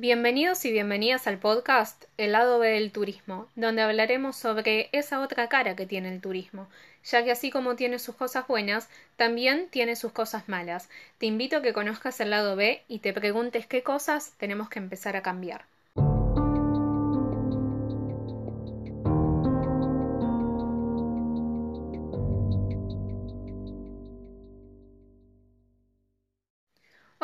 Bienvenidos 0.00 0.64
y 0.64 0.70
bienvenidas 0.70 1.26
al 1.26 1.38
podcast 1.38 2.04
El 2.18 2.30
lado 2.30 2.60
B 2.60 2.68
del 2.68 2.92
turismo, 2.92 3.48
donde 3.56 3.82
hablaremos 3.82 4.36
sobre 4.36 4.90
esa 4.92 5.18
otra 5.18 5.48
cara 5.48 5.74
que 5.74 5.86
tiene 5.86 6.08
el 6.14 6.20
turismo, 6.20 6.68
ya 7.02 7.24
que 7.24 7.32
así 7.32 7.50
como 7.50 7.74
tiene 7.74 7.98
sus 7.98 8.14
cosas 8.14 8.46
buenas, 8.46 8.88
también 9.16 9.66
tiene 9.70 9.96
sus 9.96 10.12
cosas 10.12 10.48
malas. 10.48 10.88
Te 11.18 11.26
invito 11.26 11.56
a 11.56 11.62
que 11.62 11.72
conozcas 11.72 12.20
el 12.20 12.30
lado 12.30 12.54
B 12.54 12.84
y 12.86 13.00
te 13.00 13.12
preguntes 13.12 13.66
qué 13.66 13.82
cosas 13.82 14.34
tenemos 14.38 14.68
que 14.68 14.78
empezar 14.78 15.16
a 15.16 15.22
cambiar. 15.22 15.64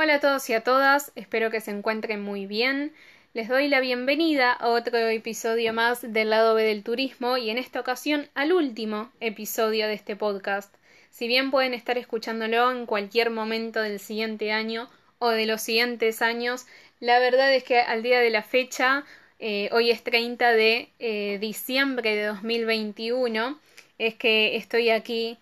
Hola 0.05 0.17
a 0.17 0.21
todos 0.21 0.51
y 0.51 0.53
a 0.53 0.61
todas, 0.61 1.13
espero 1.15 1.51
que 1.51 1.63
se 1.63 1.71
encuentren 1.71 2.21
muy 2.21 2.45
bien. 2.45 2.93
Les 3.33 3.49
doy 3.49 3.69
la 3.69 3.81
bienvenida 3.81 4.53
a 4.53 4.69
otro 4.69 4.99
episodio 4.99 5.73
más 5.73 6.03
del 6.03 6.29
lado 6.29 6.55
B 6.55 6.63
del 6.63 6.83
turismo 6.83 7.39
y 7.39 7.49
en 7.49 7.57
esta 7.57 7.81
ocasión 7.81 8.29
al 8.35 8.53
último 8.53 9.11
episodio 9.21 9.87
de 9.87 9.95
este 9.95 10.15
podcast. 10.15 10.75
Si 11.09 11.27
bien 11.27 11.51
pueden 11.51 11.73
estar 11.73 11.97
escuchándolo 11.97 12.71
en 12.71 12.85
cualquier 12.85 13.31
momento 13.31 13.81
del 13.81 13.99
siguiente 13.99 14.53
año 14.53 14.91
o 15.21 15.31
de 15.31 15.47
los 15.47 15.63
siguientes 15.63 16.21
años, 16.21 16.67
la 17.01 17.19
verdad 17.19 17.51
es 17.55 17.65
que 17.65 17.79
al 17.79 18.03
día 18.03 18.21
de 18.21 18.29
la 18.29 18.43
fecha, 18.43 19.07
eh, 19.39 19.71
hoy 19.73 19.91
es 19.91 20.05
30 20.05 20.53
de 20.53 20.91
eh, 20.99 21.39
diciembre 21.41 22.15
de 22.15 22.25
2021, 22.25 23.59
es 23.97 24.15
que 24.17 24.57
estoy 24.57 24.91
aquí 24.91 25.39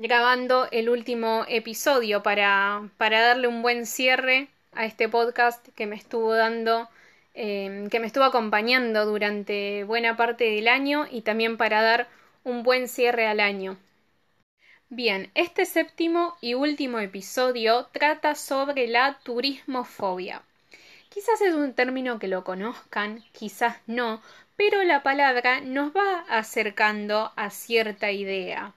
grabando 0.00 0.66
el 0.72 0.88
último 0.88 1.44
episodio 1.46 2.22
para, 2.22 2.88
para 2.96 3.20
darle 3.20 3.48
un 3.48 3.60
buen 3.60 3.84
cierre 3.84 4.48
a 4.72 4.86
este 4.86 5.10
podcast 5.10 5.68
que 5.76 5.86
me 5.86 5.94
estuvo 5.94 6.32
dando, 6.32 6.88
em, 7.34 7.90
que 7.90 8.00
me 8.00 8.06
estuvo 8.06 8.24
acompañando 8.24 9.04
durante 9.04 9.84
buena 9.84 10.16
parte 10.16 10.44
del 10.44 10.68
año 10.68 11.06
y 11.10 11.20
también 11.20 11.58
para 11.58 11.82
dar 11.82 12.08
un 12.44 12.62
buen 12.62 12.88
cierre 12.88 13.26
al 13.26 13.40
año. 13.40 13.76
Bien, 14.88 15.30
este 15.34 15.66
séptimo 15.66 16.34
y 16.40 16.54
último 16.54 16.98
episodio 16.98 17.86
trata 17.92 18.34
sobre 18.34 18.86
la 18.86 19.18
turismofobia. 19.22 20.40
Quizás 21.10 21.42
es 21.42 21.52
un 21.52 21.74
término 21.74 22.18
que 22.18 22.28
lo 22.28 22.42
conozcan, 22.42 23.22
quizás 23.32 23.76
no, 23.86 24.22
pero 24.56 24.82
la 24.82 25.02
palabra 25.02 25.60
nos 25.60 25.94
va 25.94 26.24
acercando 26.30 27.32
a 27.36 27.50
cierta 27.50 28.10
idea. 28.12 28.72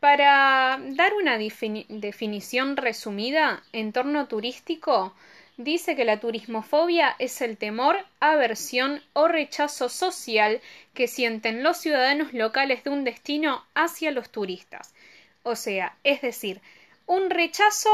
Para 0.00 0.78
dar 0.80 1.12
una 1.14 1.38
definición 1.38 2.76
resumida, 2.76 3.64
entorno 3.72 4.28
turístico 4.28 5.12
dice 5.56 5.96
que 5.96 6.04
la 6.04 6.20
turismofobia 6.20 7.16
es 7.18 7.40
el 7.40 7.56
temor, 7.56 7.96
aversión 8.20 9.02
o 9.12 9.26
rechazo 9.26 9.88
social 9.88 10.60
que 10.94 11.08
sienten 11.08 11.64
los 11.64 11.78
ciudadanos 11.78 12.32
locales 12.32 12.84
de 12.84 12.90
un 12.90 13.02
destino 13.02 13.64
hacia 13.74 14.12
los 14.12 14.30
turistas. 14.30 14.94
O 15.42 15.56
sea, 15.56 15.96
es 16.04 16.22
decir, 16.22 16.60
un 17.06 17.28
rechazo 17.28 17.90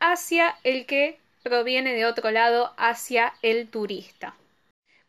hacia 0.00 0.56
el 0.64 0.86
que 0.86 1.18
proviene 1.42 1.92
de 1.92 2.06
otro 2.06 2.30
lado, 2.30 2.72
hacia 2.78 3.34
el 3.42 3.68
turista. 3.68 4.34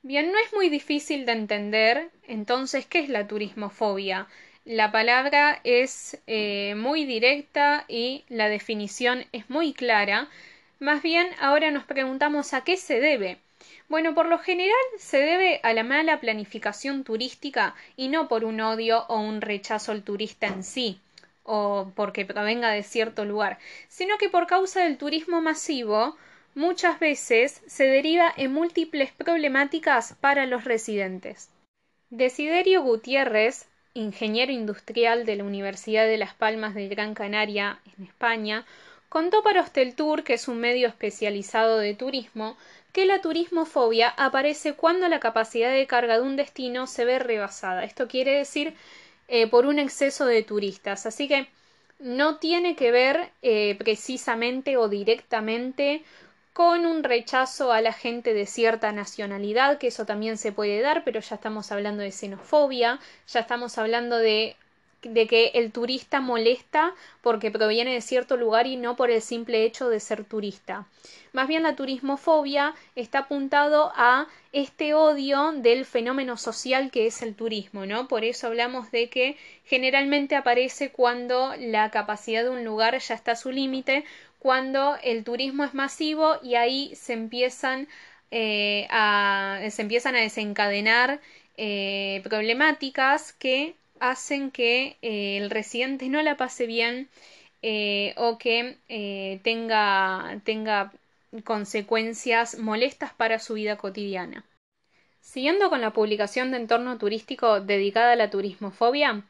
Bien, 0.02 0.30
no 0.30 0.38
es 0.39 0.52
muy 0.52 0.67
difícil 0.67 1.25
de 1.25 1.31
entender 1.31 2.09
entonces 2.28 2.85
qué 2.85 3.00
es 3.00 3.07
la 3.07 3.28
turismofobia. 3.28 4.28
La 4.66 4.94
palabra 4.94 5.59
es 5.66 6.22
eh, 6.25 6.75
muy 6.75 7.03
directa 7.03 7.83
y 7.89 8.23
la 8.30 8.47
definición 8.47 9.25
es 9.33 9.50
muy 9.50 9.73
clara. 9.73 10.30
Más 10.80 11.02
bien, 11.02 11.28
ahora 11.42 11.69
nos 11.69 11.83
preguntamos 11.83 12.53
a 12.53 12.64
qué 12.64 12.78
se 12.78 13.02
debe. 13.02 13.39
Bueno, 13.89 14.14
por 14.14 14.25
lo 14.25 14.39
general 14.39 14.73
se 14.97 15.17
debe 15.17 15.59
a 15.64 15.73
la 15.73 15.84
mala 15.84 16.22
planificación 16.22 17.03
turística 17.03 17.75
y 17.97 18.08
no 18.08 18.30
por 18.30 18.45
un 18.45 18.61
odio 18.61 19.06
o 19.09 19.19
un 19.19 19.41
rechazo 19.41 19.91
al 19.91 20.03
turista 20.03 20.47
en 20.47 20.63
sí 20.63 21.00
o 21.44 21.91
porque 21.95 22.25
provenga 22.25 22.69
de 22.72 22.84
cierto 22.84 23.25
lugar, 23.25 23.59
sino 23.90 24.18
que 24.18 24.30
por 24.30 24.47
causa 24.47 24.84
del 24.84 24.97
turismo 24.97 25.41
masivo 25.41 26.16
muchas 26.56 27.00
veces 27.00 27.62
se 27.68 27.84
deriva 27.84 28.34
en 28.38 28.53
múltiples 28.53 29.12
problemáticas 29.12 30.16
para 30.22 30.45
los 30.45 30.63
residentes. 30.63 31.50
Desiderio 32.09 32.81
Gutiérrez 32.81 33.68
ingeniero 33.94 34.52
industrial 34.52 35.26
de 35.26 35.36
la 35.36 35.44
Universidad 35.44 36.06
de 36.06 36.18
Las 36.18 36.34
Palmas 36.34 36.74
de 36.76 36.88
Gran 36.88 37.14
Canaria, 37.14 37.80
en 37.98 38.06
España, 38.06 38.66
contó 39.09 39.44
para 39.44 39.62
Hosteltour, 39.62 40.24
que 40.24 40.34
es 40.34 40.48
un 40.48 40.59
medio 40.59 40.88
especializado 40.88 41.78
de 41.78 41.94
turismo, 41.94 42.58
que 42.92 43.06
la 43.06 43.22
turismofobia 43.22 44.09
aparece 44.09 44.74
cuando 44.74 45.08
la 45.08 45.20
capacidad 45.20 45.72
de 45.72 45.88
carga 45.88 46.16
de 46.16 46.24
un 46.24 46.36
destino 46.36 46.88
se 46.88 47.06
ve 47.06 47.20
rebasada. 47.20 47.84
Esto 47.84 48.08
quiere 48.08 48.31
decir 48.38 48.76
eh, 49.28 49.48
por 49.48 49.66
un 49.66 49.80
exceso 49.80 50.25
de 50.25 50.44
turistas. 50.44 51.06
Así 51.06 51.28
que 51.28 51.48
no 52.00 52.38
tiene 52.38 52.75
que 52.75 52.92
ver 52.92 53.31
eh, 53.42 53.75
precisamente 53.80 54.78
o 54.78 54.90
directamente 54.90 56.04
con 56.53 56.86
un 56.86 57.03
rechazo 57.03 57.72
a 57.72 57.81
la 57.81 57.94
gente 57.94 58.34
de 58.34 58.46
cierta 58.46 58.91
nacionalidad, 58.91 59.80
que 59.80 59.88
eso 59.88 60.06
también 60.06 60.38
se 60.38 60.52
puede 60.52 60.81
dar, 60.81 61.03
pero 61.03 61.19
ya 61.19 61.36
estamos 61.36 61.72
hablando 61.72 62.03
de 62.03 62.12
xenofobia, 62.12 63.00
ya 63.28 63.40
estamos 63.40 63.78
hablando 63.80 64.18
de 64.18 64.56
que 65.02 65.52
el 65.56 65.72
turista 65.72 66.22
molesta 66.22 66.94
porque 67.22 67.52
proviene 67.52 67.94
de 67.94 68.02
cierto 68.02 68.38
lugar 68.38 68.68
y 68.68 68.78
no 68.78 68.96
por 68.96 69.09
el 69.09 69.22
simple 69.22 69.66
hecho 69.66 69.90
de 69.90 70.00
ser 70.00 70.24
turista. 70.24 70.86
Más 71.34 71.47
bien 71.47 71.63
la 71.63 71.75
turismofobia 71.75 72.75
está 72.96 73.19
apuntado 73.19 73.92
a 73.96 74.28
este 74.52 74.94
odio 74.94 75.52
del 75.53 75.84
fenómeno 75.84 76.38
social 76.38 76.92
que 76.92 77.08
es 77.08 77.24
el 77.24 77.34
turismo, 77.36 77.88
¿no? 77.88 78.08
Por 78.08 78.24
eso 78.24 78.46
hablamos 78.47 78.92
de 78.92 79.09
que 79.09 79.36
generalmente 79.66 80.36
aparece 80.36 80.92
cuando 80.92 81.53
la 81.58 81.90
capacidad 81.90 82.44
de 82.44 82.52
un 82.52 82.63
lugar 82.63 82.97
ya 83.00 83.16
está 83.16 83.31
a 83.31 83.36
su 83.36 83.52
límite 83.52 84.06
cuando 84.44 84.98
el 85.04 85.24
turismo 85.24 85.64
es 85.64 85.74
masivo 85.74 86.38
y 86.44 86.56
ahí 86.56 86.94
se 86.96 87.14
empiezan, 87.14 87.88
eh, 88.30 88.88
a, 88.90 89.62
se 89.72 89.81
empiezan 89.84 90.18
a 90.18 90.20
desencadenar 90.20 91.22
eh, 91.56 92.20
problemáticas 92.26 93.31
que 93.31 93.74
hacen 94.02 94.52
que 94.52 94.98
eh, 95.02 95.38
el 95.38 95.50
residente 95.50 96.09
no 96.09 96.22
la 96.22 96.36
pase 96.36 96.68
bien 96.68 97.08
o 98.18 98.38
que 98.38 99.40
tenga, 99.44 100.42
tenga 100.44 100.92
consecuencias 101.46 102.60
molestas 102.60 103.14
para 103.14 103.40
su 103.40 103.54
vida 103.54 103.78
cotidiana. 103.78 104.44
Siguiendo 105.22 105.70
con 105.70 105.80
la 105.80 105.92
publicación 105.92 106.52
de 106.52 106.58
entorno 106.58 106.98
turístico 106.98 107.62
dedicada 107.62 108.12
a 108.12 108.18
la 108.18 108.30
turismofobia, 108.30 109.24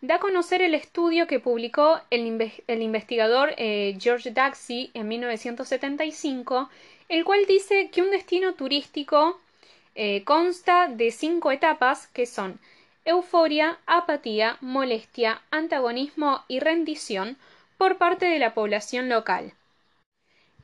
da 0.00 0.16
a 0.16 0.20
conocer 0.20 0.62
el 0.62 0.74
estudio 0.74 1.26
que 1.26 1.40
publicó 1.40 2.00
el, 2.10 2.26
investigador 2.68 3.54
eh, 3.56 3.96
George 3.98 4.30
Daxi 4.30 4.90
en 4.94 5.08
1975, 5.08 6.70
el 7.08 7.24
cual 7.24 7.46
dice 7.46 7.90
que 7.90 8.02
un 8.02 8.10
destino 8.10 8.54
turístico 8.54 9.40
eh, 9.94 10.22
consta 10.24 10.88
de 10.88 11.10
cinco 11.10 11.50
etapas 11.50 12.06
que 12.08 12.26
son 12.26 12.60
euforia, 13.04 13.78
apatía, 13.86 14.58
molestia, 14.60 15.42
antagonismo 15.50 16.44
y 16.46 16.60
rendición 16.60 17.36
por 17.76 17.96
parte 17.96 18.26
de 18.26 18.38
la 18.38 18.54
población 18.54 19.08
local. 19.08 19.52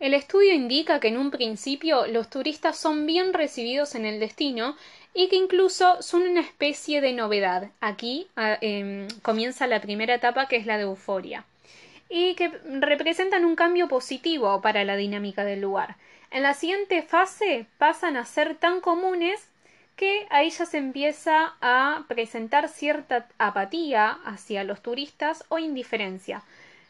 El 0.01 0.13
estudio 0.13 0.53
indica 0.53 0.99
que 0.99 1.09
en 1.09 1.17
un 1.17 1.31
principio 1.31 2.07
los 2.07 2.29
turistas 2.29 2.77
son 2.77 3.07
bien 3.07 3.33
recibidos 3.33 3.95
en 3.95 4.05
el 4.05 4.19
destino 4.19 4.77
y 5.15 5.29
que 5.29 5.37
incluso 5.37 6.03
son 6.03 6.23
una 6.23 6.41
especie 6.41 7.01
de 7.01 7.13
novedad. 7.13 7.71
Aquí 7.81 8.27
em, 8.37 9.07
comienza 9.23 9.69
la 9.69 9.81
primera 9.81 10.15
etapa 10.15 10.49
que 10.49 10.57
es 10.57 10.67
la 10.67 10.77
de 10.77 10.83
euforia 10.83 11.45
y 12.09 12.35
que 12.35 12.49
representan 12.65 13.45
un 13.45 13.57
cambio 13.57 13.89
positivo 13.89 14.61
para 14.61 14.85
la 14.85 14.97
dinámica 14.97 15.45
del 15.45 15.61
lugar. 15.61 15.97
En 16.31 16.43
la 16.43 16.55
siguiente 16.55 17.03
fase 17.03 17.67
pasan 17.79 18.17
a 18.17 18.25
ser 18.25 18.57
tan 18.57 18.81
comunes 18.81 19.49
que 19.97 20.27
ahí 20.31 20.51
ya 20.51 20.67
se 20.67 20.79
empieza 20.79 21.55
a 21.61 22.05
presentar 22.09 22.69
cierta 22.69 23.29
apatía 23.39 24.19
hacia 24.25 24.65
los 24.65 24.83
turistas 24.83 25.45
o 25.49 25.59
indiferencia, 25.59 26.43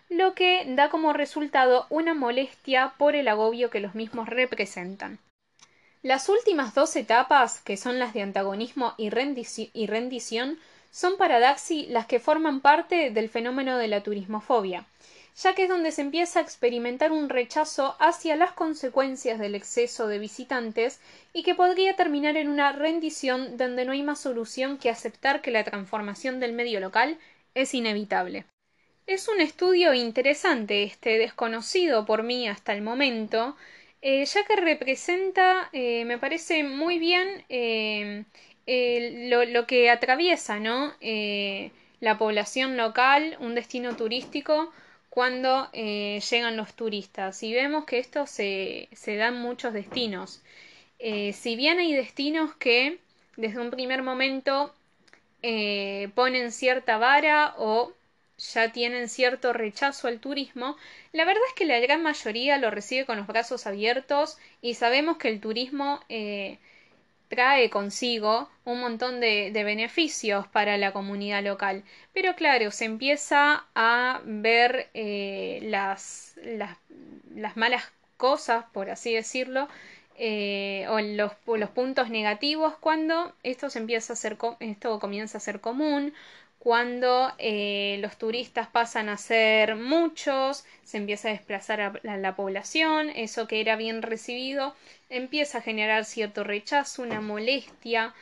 lo 0.08 0.34
que 0.34 0.64
da 0.68 0.90
como 0.90 1.12
resultado 1.12 1.86
una 1.90 2.14
molestia 2.14 2.94
por 2.98 3.16
el 3.16 3.28
agobio 3.28 3.70
que 3.70 3.80
los 3.80 3.94
mismos 3.94 4.28
representan. 4.28 5.18
Las 6.02 6.28
últimas 6.28 6.74
dos 6.74 6.94
etapas, 6.96 7.60
que 7.62 7.78
son 7.78 7.98
las 7.98 8.12
de 8.12 8.20
antagonismo 8.20 8.92
y, 8.98 9.08
rendición, 9.08 10.58
son 10.90 11.16
para 11.16 11.40
Daxi 11.40 11.86
las 11.86 12.06
que 12.06 12.20
forman 12.20 12.60
parte 12.60 13.10
del 13.10 13.30
fenómeno 13.30 13.78
de 13.78 13.88
la 13.88 14.02
turismofobia, 14.02 14.84
ya 15.34 15.54
que 15.54 15.62
es 15.62 15.68
donde 15.70 15.92
se 15.92 16.02
empieza 16.02 16.38
a 16.38 16.42
experimentar 16.42 17.10
un 17.10 17.30
rechazo 17.30 17.96
hacia 17.98 18.36
las 18.36 18.52
consecuencias 18.52 19.38
del 19.38 19.54
exceso 19.54 20.06
de 20.06 20.18
visitantes 20.18 21.00
y 21.32 21.42
que 21.42 21.54
podría 21.54 21.96
terminar 21.96 22.36
en 22.36 22.48
una 22.48 22.72
rendición 22.72 23.56
donde 23.56 23.86
no 23.86 23.92
hay 23.92 24.02
más 24.02 24.20
solución 24.20 24.76
que 24.76 24.90
aceptar 24.90 25.40
que 25.40 25.50
la 25.50 25.64
transformación 25.64 26.38
del 26.38 26.52
medio 26.52 26.80
local 26.80 27.18
es 27.54 27.72
inevitable. 27.72 28.44
Es 29.06 29.28
un 29.28 29.42
estudio 29.42 29.92
interesante 29.92 30.82
este 30.82 31.18
desconocido 31.18 32.06
por 32.06 32.22
mí 32.22 32.48
hasta 32.48 32.72
el 32.72 32.80
momento, 32.80 33.54
eh, 34.00 34.24
ya 34.24 34.44
que 34.46 34.56
representa, 34.56 35.68
eh, 35.74 36.06
me 36.06 36.16
parece 36.16 36.64
muy 36.64 36.98
bien 36.98 37.44
eh, 37.50 38.24
lo, 39.28 39.44
lo, 39.44 39.66
que 39.66 39.90
atraviesa 39.90 40.58
¿no? 40.58 40.94
la 42.00 42.16
población 42.16 42.78
local, 42.78 43.36
un 43.40 43.54
destino 43.54 43.94
turístico, 43.94 44.72
cuando 45.10 45.70
llegan 45.72 46.56
los 46.56 46.72
turistas. 46.72 47.42
Y 47.42 47.52
vemos 47.52 47.84
que 47.84 47.98
esto 47.98 48.26
se, 48.26 48.88
se 48.92 49.16
da 49.16 49.28
en 49.28 49.34
muchos 49.34 49.74
destinos. 49.74 50.42
si 50.98 51.56
bien 51.56 51.78
hay 51.78 51.92
destinos 51.92 52.54
que 52.56 52.98
desde 53.36 53.60
un 53.60 53.70
primer 53.70 54.02
momento 54.02 54.74
ponen 56.14 56.52
cierta 56.52 56.96
vara 56.96 57.54
o 57.58 57.92
ya 58.38 58.72
tienen 58.72 59.08
cierto 59.08 59.52
rechazo 59.52 60.08
al 60.08 60.20
turismo, 60.20 60.76
la 61.12 61.24
verdad 61.24 61.42
es 61.48 61.54
que 61.54 61.66
la 61.66 61.78
gran 61.80 62.02
mayoría 62.02 62.58
lo 62.58 62.70
recibe 62.70 63.06
con 63.06 63.18
los 63.18 63.26
brazos 63.26 63.66
abiertos 63.66 64.38
y 64.60 64.74
sabemos 64.74 65.18
que 65.18 65.28
el 65.28 65.40
turismo 65.40 66.00
eh, 66.08 66.58
trae 67.28 67.70
consigo 67.70 68.48
un 68.64 68.80
montón 68.80 69.20
de, 69.20 69.50
beneficios 69.52 70.46
para 70.48 70.76
la 70.78 70.92
comunidad 70.92 71.42
local. 71.42 71.84
Pero 72.12 72.34
claro, 72.34 72.70
se 72.70 72.84
empieza 72.84 73.64
a 73.74 74.20
ver 74.24 74.88
eh, 74.94 75.60
las, 75.62 76.34
las, 76.44 76.76
malas 77.56 77.84
cosas, 78.16 78.64
por 78.72 78.90
así 78.90 79.14
decirlo, 79.14 79.68
eh, 80.16 80.86
o 80.88 81.00
los, 81.00 81.32
los, 81.46 81.70
puntos 81.70 82.08
negativos 82.08 82.74
cuando 82.78 83.34
esto, 83.42 83.68
se 83.68 83.80
empieza 83.80 84.12
a 84.12 84.56
esto 84.60 85.00
comienza 85.00 85.38
a 85.38 85.40
ser 85.40 85.60
común, 85.60 86.14
cuando 86.64 87.30
eh, 87.36 87.98
los 88.00 88.16
turistas 88.16 88.68
pasan 88.68 89.10
a 89.10 89.18
ser 89.18 89.76
muchos, 89.76 90.64
se 90.82 90.96
empieza 90.96 91.28
a 91.28 91.32
desplazar 91.32 91.82
a 91.82 91.92
la, 92.02 92.36
población, 92.36 93.10
eso 93.10 93.46
que 93.46 93.60
era 93.60 93.76
bien 93.76 94.00
recibido 94.00 94.74
empieza 95.10 95.58
a 95.58 95.60
generar 95.60 96.06
cierto 96.06 96.42
rechazo, 96.42 97.02
una 97.02 97.20
molestia, 97.20 98.14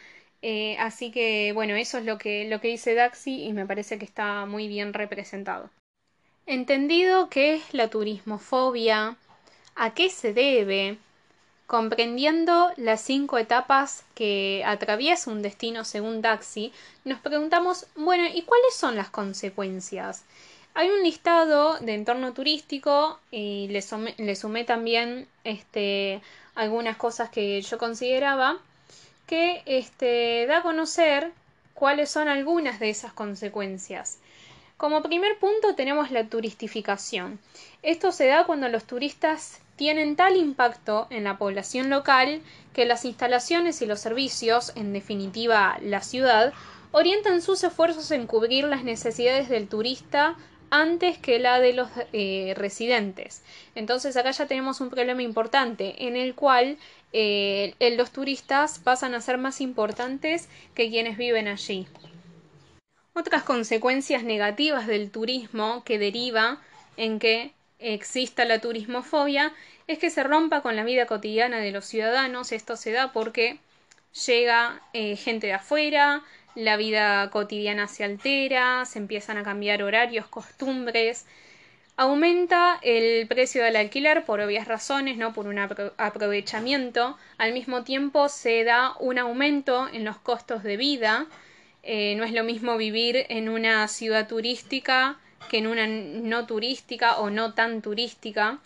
eh, 0.43 0.77
así 0.81 1.13
que 1.13 1.53
bueno, 1.55 1.77
eso 1.77 1.99
es 1.99 2.05
lo 2.05 2.19
que, 2.19 2.49
lo 2.49 2.61
que 2.61 2.67
dice 2.67 2.95
Daxi 2.95 3.45
y 3.45 3.53
me 3.53 3.65
parece 3.65 3.97
que 3.97 4.05
está 4.05 4.45
muy 4.45 4.67
bien 4.67 4.93
representado. 4.93 5.71
Entendido 6.45 7.31
qué 7.31 7.55
es 7.55 7.73
la 7.73 7.91
turismofobia, 7.91 9.17
a 9.77 9.95
qué 9.95 10.11
se 10.11 10.33
debe, 10.33 10.99
Comprendiendo 11.73 12.71
las 12.77 13.01
cinco 13.01 13.39
etapas 13.39 14.05
que 14.15 14.63
atraviesa 14.67 15.31
un 15.31 15.41
destino 15.41 15.87
según 15.87 16.21
Daxi, 16.21 16.71
nos 17.07 17.19
preguntamos, 17.21 17.87
bueno, 17.97 18.25
¿y 18.27 18.43
cuáles 18.43 18.75
son 18.75 18.95
las 18.95 19.09
consecuencias? 19.09 20.23
Hay 20.75 20.91
un 20.91 21.03
listado 21.03 21.79
de 21.79 21.95
entorno 21.95 22.35
turístico 22.35 23.19
y 23.31 23.69
le, 23.69 23.81
sumé, 23.81 24.65
también 24.65 25.27
este, 25.45 26.21
algunas 26.55 26.99
cosas 26.99 27.31
que 27.31 27.63
yo 27.63 27.79
consideraba 27.79 28.59
que 29.27 29.63
este, 29.65 30.45
da 30.47 30.59
a 30.59 30.63
conocer 30.63 31.33
cuáles 31.73 32.11
son 32.11 32.29
algunas 32.29 32.81
de 32.81 32.91
esas 32.91 33.15
consecuencias. 33.15 34.19
Como 34.77 35.03
primer 35.03 35.39
punto 35.39 35.75
tenemos 35.75 36.11
la 36.11 36.27
turistificación. 36.27 37.41
Esto 37.83 38.13
se 38.13 38.27
da 38.27 38.45
cuando 38.45 38.69
los 38.69 38.85
turistas 38.85 39.63
tienen 39.83 40.15
tal 40.15 40.37
impacto 40.37 41.09
en 41.11 41.25
la 41.25 41.39
población 41.39 41.91
local 41.91 42.41
que 42.73 42.85
las 42.85 43.05
instalaciones 43.05 43.83
y 43.83 43.87
los 43.87 43.99
servicios, 43.99 44.71
en 44.77 44.93
definitiva 44.93 45.77
la 45.83 46.03
ciudad, 46.03 46.53
orientan 46.93 47.43
sus 47.43 47.65
esfuerzos 47.65 48.13
en 48.13 48.29
cubrir 48.29 48.63
las 48.63 48.85
necesidades 48.85 49.49
del 49.49 49.67
turista 49.67 50.37
antes 50.71 51.19
que 51.19 51.41
la 51.41 51.59
de 51.59 51.73
los 51.73 51.89
eh, 52.13 52.55
residentes. 52.57 53.43
Entonces 53.75 54.17
acá 54.17 54.31
ya 54.31 54.47
tenemos 54.47 54.81
un 54.81 54.89
problema 54.89 55.23
importante 55.23 56.07
en 56.07 56.15
el 56.15 56.37
cual 56.37 56.79
eh, 57.13 57.75
los 57.97 58.13
turistas 58.13 58.79
pasan 58.79 59.17
a 59.17 59.21
ser 59.21 59.37
más 59.37 59.61
importantes 59.61 60.49
que 60.77 60.91
quienes 60.91 61.17
viven 61.17 61.49
allí. 61.49 61.89
Otras 63.15 63.43
consecuencias 63.43 64.23
negativas 64.23 64.87
del 64.87 65.11
turismo 65.11 65.83
que 65.83 65.99
deriva 65.99 66.61
en 66.97 67.19
que 67.19 67.53
exista 67.83 68.45
la 68.45 68.61
turismofobia 68.61 69.53
es 69.87 69.99
que 69.99 70.11
se 70.11 70.23
rompa 70.23 70.63
con 70.63 70.77
la 70.77 70.85
vida 70.85 71.07
cotidiana 71.07 71.59
de 71.59 71.73
los 71.73 71.85
ciudadanos. 71.85 72.53
Esto 72.53 72.77
se 72.77 72.93
da 72.93 73.13
porque 73.13 73.59
llega 74.27 74.81
eh, 74.93 75.17
gente 75.17 75.49
de 75.49 75.55
afuera, 75.55 76.23
la 76.55 76.77
vida 76.77 77.31
cotidiana 77.31 77.89
se 77.89 78.05
altera, 78.05 78.85
se 78.85 78.99
empiezan 78.99 79.39
a 79.39 79.43
cambiar 79.43 79.83
horarios, 79.83 80.27
costumbres, 80.27 81.27
aumenta 81.97 82.79
el 82.83 83.27
precio 83.27 83.63
del 83.63 83.77
alquiler 83.77 84.25
por 84.25 84.41
obvias 84.41 84.69
razones, 84.69 85.17
no 85.17 85.33
por 85.33 85.47
un 85.47 85.59
aprovechamiento, 85.59 87.17
al 87.39 87.53
mismo 87.53 87.85
tiempo 87.85 88.29
se 88.29 88.65
da 88.65 88.95
un 89.01 89.19
aumento 89.19 89.89
en 89.93 90.05
los 90.05 90.19
costos 90.19 90.63
de 90.63 90.77
vida, 90.77 91.27
eh, 91.83 92.15
no 92.17 92.25
es 92.25 92.33
lo 92.33 92.45
mismo 92.45 92.77
vivir 92.77 93.27
en 93.29 93.49
una 93.49 93.89
ciudad 93.89 94.29
turística 94.29 95.19
que 95.49 95.59
en 95.59 95.67
una 95.67 95.87
no 95.87 96.47
turística 96.47 97.19
o 97.19 97.31
no 97.31 97.55
tan 97.55 97.83
turística. 97.83 98.59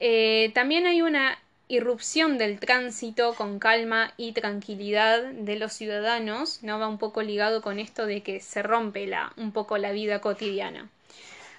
Eh, 0.00 0.50
también 0.54 0.86
hay 0.86 1.02
una 1.02 1.38
irrupción 1.68 2.38
del 2.38 2.60
tránsito 2.60 3.34
con 3.34 3.58
calma 3.58 4.12
y 4.16 4.32
tranquilidad 4.32 5.22
de 5.22 5.56
los 5.56 5.72
ciudadanos, 5.72 6.62
¿no? 6.62 6.78
Va 6.78 6.86
un 6.86 6.98
poco 6.98 7.22
ligado 7.22 7.60
con 7.60 7.78
esto 7.78 8.06
de 8.06 8.22
que 8.22 8.40
se 8.40 8.62
rompe 8.62 9.06
la, 9.06 9.32
un 9.36 9.52
poco 9.52 9.76
la 9.78 9.92
vida 9.92 10.20
cotidiana. 10.20 10.88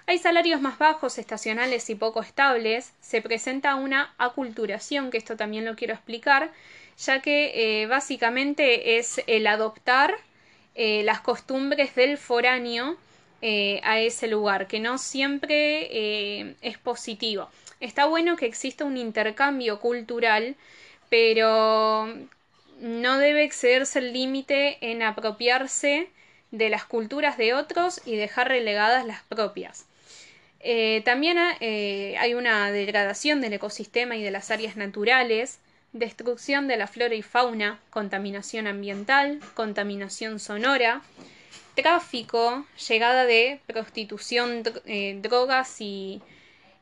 Hay 0.06 0.20
salarios 0.20 0.62
más 0.62 0.78
bajos, 0.78 1.18
estacionales 1.18 1.90
y 1.90 1.96
poco 1.96 2.22
estables. 2.22 2.94
Se 3.02 3.22
presenta 3.22 3.76
una 3.76 4.14
aculturación, 4.18 5.12
que 5.12 5.18
esto 5.18 5.36
también 5.36 5.66
lo 5.66 5.76
quiero 5.76 5.94
explicar, 5.94 6.52
ya 6.98 7.22
que 7.22 7.82
eh, 7.82 7.88
básicamente 7.88 8.98
es 8.98 9.22
el 9.28 9.46
adoptar 9.48 10.16
eh, 10.76 11.04
las 11.04 11.20
costumbres 11.20 11.94
del 11.96 12.18
foráneo 12.18 12.96
eh, 13.42 13.80
a 13.84 14.00
ese 14.00 14.28
lugar, 14.28 14.68
que 14.68 14.80
no 14.80 14.98
siempre 14.98 15.88
eh, 15.92 16.56
es 16.62 16.78
positivo. 16.78 17.50
Está 17.80 18.06
bueno 18.06 18.36
que 18.36 18.48
exista 18.48 18.86
un 18.86 18.98
intercambio 18.98 19.80
cultural, 19.80 20.56
pero 21.10 22.08
no 22.80 23.18
debe 23.18 23.44
excederse 23.44 24.00
el 24.00 24.14
límite 24.14 24.78
en 24.82 25.04
apropiarse 25.04 26.10
de 26.52 26.70
las 26.70 26.86
culturas 26.86 27.38
de 27.38 27.54
otros 27.54 28.02
y 28.06 28.16
dejar 28.16 28.48
relegadas 28.48 29.06
las 29.06 29.22
propias. 29.24 29.86
Eh, 30.60 31.04
también 31.06 31.38
hay 31.38 32.34
una 32.34 32.72
degradación 32.72 33.42
del 33.42 33.54
ecosistema 33.54 34.18
y 34.18 34.24
de 34.24 34.32
las 34.32 34.50
áreas 34.50 34.76
naturales, 34.76 35.60
destrucción 35.94 36.68
de 36.68 36.78
la 36.78 36.88
flora 36.88 37.14
y 37.14 37.22
fauna, 37.22 37.80
contaminación 37.92 38.66
ambiental, 38.66 39.40
contaminación 39.54 40.40
sonora, 40.40 41.04
tráfico, 41.76 42.66
llegada 42.88 43.26
de 43.26 43.60
prostitución, 43.68 44.64
eh, 44.86 45.20
drogas 45.22 45.82
y, 45.82 46.22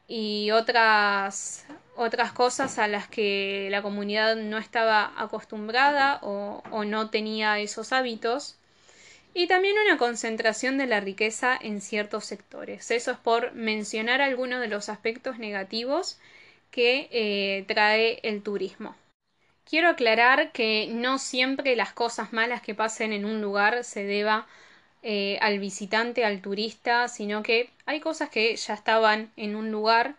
y 0.08 0.52
otras, 0.52 1.66
otras 1.96 2.32
cosas 2.32 2.80
a 2.80 2.88
las 2.88 3.08
que 3.08 3.68
la 3.72 3.82
comunidad 3.82 4.36
no 4.36 4.58
estaba 4.58 5.14
acostumbrada 5.18 6.20
o, 6.22 6.64
o 6.72 6.86
no 6.86 7.10
tenía 7.10 7.60
esos 7.60 7.92
hábitos. 7.92 8.58
Y 9.34 9.48
también 9.48 9.76
una 9.86 9.98
concentración 9.98 10.78
de 10.78 10.88
la 10.88 11.02
riqueza 11.02 11.60
en 11.62 11.82
ciertos 11.82 12.24
sectores. 12.26 12.90
Eso 12.92 13.12
es 13.12 13.18
por 13.18 13.54
mencionar 13.54 14.22
algunos 14.22 14.62
de 14.62 14.68
los 14.68 14.88
aspectos 14.88 15.40
negativos 15.40 16.18
que 16.72 17.10
eh, 17.12 17.66
trae 17.68 18.20
el 18.24 18.42
turismo. 18.44 18.96
Quiero 19.66 19.90
aclarar 19.90 20.52
que 20.52 20.88
no 20.92 21.18
siempre 21.20 21.76
las 21.76 21.92
cosas 21.92 22.34
malas 22.34 22.62
que 22.62 22.76
pasen 22.76 23.14
en 23.14 23.26
un 23.26 23.42
lugar 23.42 23.84
se 23.84 24.04
deba 24.06 24.48
eh, 25.08 25.38
al 25.40 25.60
visitante, 25.60 26.26
al 26.26 26.42
turista, 26.42 27.08
sino 27.08 27.44
que 27.44 27.70
hay 27.86 28.00
cosas 28.00 28.30
que 28.32 28.56
ya 28.56 28.74
estaban 28.74 29.32
en 29.38 29.56
un 29.56 29.70
lugar, 29.70 30.16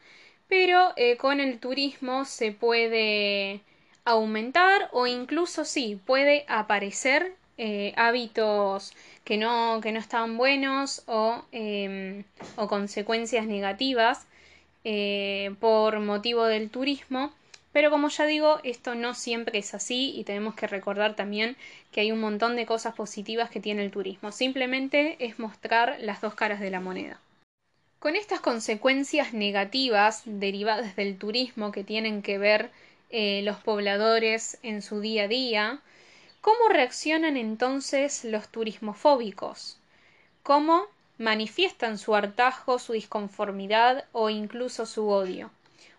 pero 0.46 0.92
eh, 0.96 1.16
con 1.16 1.40
el 1.40 1.58
turismo 1.58 2.24
se 2.24 2.52
puede 2.52 3.62
aumentar 4.04 4.88
o 4.92 5.08
incluso 5.08 5.64
sí, 5.64 5.98
puede 6.06 6.44
aparecer 6.46 7.34
eh, 7.58 7.94
hábitos 7.96 8.92
que 9.24 9.36
no, 9.38 9.80
que 9.82 9.90
no 9.90 9.98
estaban 9.98 10.36
buenos 10.36 11.02
o, 11.08 11.42
em, 11.50 12.22
o 12.54 12.68
consecuencias 12.68 13.46
negativas 13.46 14.26
por 15.58 15.98
motivo 15.98 16.44
del 16.44 16.70
turismo 16.70 17.32
pero 17.76 17.90
como 17.90 18.08
ya 18.08 18.24
digo, 18.24 18.58
esto 18.62 18.94
no 18.94 19.12
siempre 19.12 19.58
es 19.58 19.74
así 19.74 20.14
y 20.16 20.24
tenemos 20.24 20.54
que 20.54 20.66
recordar 20.66 21.14
también 21.14 21.58
que 21.92 22.00
hay 22.00 22.10
un 22.10 22.20
montón 22.20 22.56
de 22.56 22.64
cosas 22.64 22.94
positivas 22.94 23.50
que 23.50 23.60
tiene 23.60 23.84
el 23.84 23.90
turismo. 23.90 24.32
Simplemente 24.32 25.22
es 25.22 25.38
mostrar 25.38 25.98
las 26.00 26.22
dos 26.22 26.34
caras 26.34 26.60
de 26.60 26.70
la 26.70 26.80
moneda. 26.80 27.20
Con 27.98 28.16
estas 28.16 28.40
consecuencias 28.40 29.34
negativas 29.34 30.22
derivadas 30.24 30.96
del 30.96 31.18
turismo 31.18 31.70
que 31.70 31.84
tienen 31.84 32.22
que 32.22 32.38
ver 32.38 32.70
eh, 33.10 33.42
los 33.44 33.58
pobladores 33.58 34.56
en 34.62 34.80
su 34.80 35.00
día 35.00 35.24
a 35.24 35.28
día, 35.28 35.80
¿cómo 36.40 36.70
reaccionan 36.70 37.36
entonces 37.36 38.24
los 38.24 38.48
turismofóbicos? 38.48 39.76
¿Cómo 40.42 40.86
manifiestan 41.18 41.98
su 41.98 42.14
hartazgo, 42.14 42.78
su 42.78 42.94
disconformidad 42.94 44.06
o 44.12 44.30
incluso 44.30 44.86
su 44.86 45.10
odio? 45.10 45.50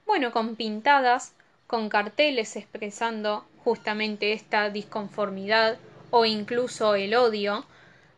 Bueno, 0.07 0.31
con 0.31 0.55
pintadas 0.55 1.33
con 1.67 1.89
carteles 1.89 2.55
expresando 2.55 3.45
justamente 3.63 4.33
esta 4.33 4.69
disconformidad 4.69 5.77
o 6.09 6.25
incluso 6.25 6.95
el 6.95 7.13
odio, 7.13 7.65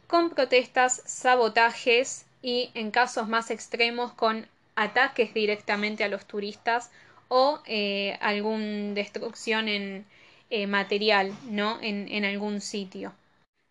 con 0.08 0.30
protestas, 0.30 1.02
sabotajes 1.06 2.26
y 2.42 2.70
en 2.74 2.92
casos 2.92 3.28
más 3.28 3.52
extremos 3.52 4.14
con 4.14 4.48
ataques 4.76 5.34
directamente 5.34 6.04
a 6.04 6.08
los 6.08 6.26
turistas 6.26 6.92
o 7.28 7.60
eh, 7.66 8.18
alguna 8.22 8.94
destrucción 8.94 9.68
en 9.68 10.06
eh, 10.50 10.68
material, 10.68 11.34
¿no? 11.46 11.80
En, 11.82 12.08
en 12.10 12.26
algún 12.26 12.62
sitio. 12.62 13.14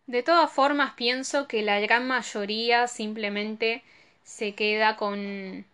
De 0.06 0.22
todas 0.22 0.50
formas, 0.50 0.94
pienso 0.94 1.48
que 1.48 1.62
la 1.62 1.80
gran 1.80 2.06
mayoría 2.06 2.86
simplemente 2.88 3.82
se 4.24 4.54
queda 4.54 4.96
con, 4.96 5.64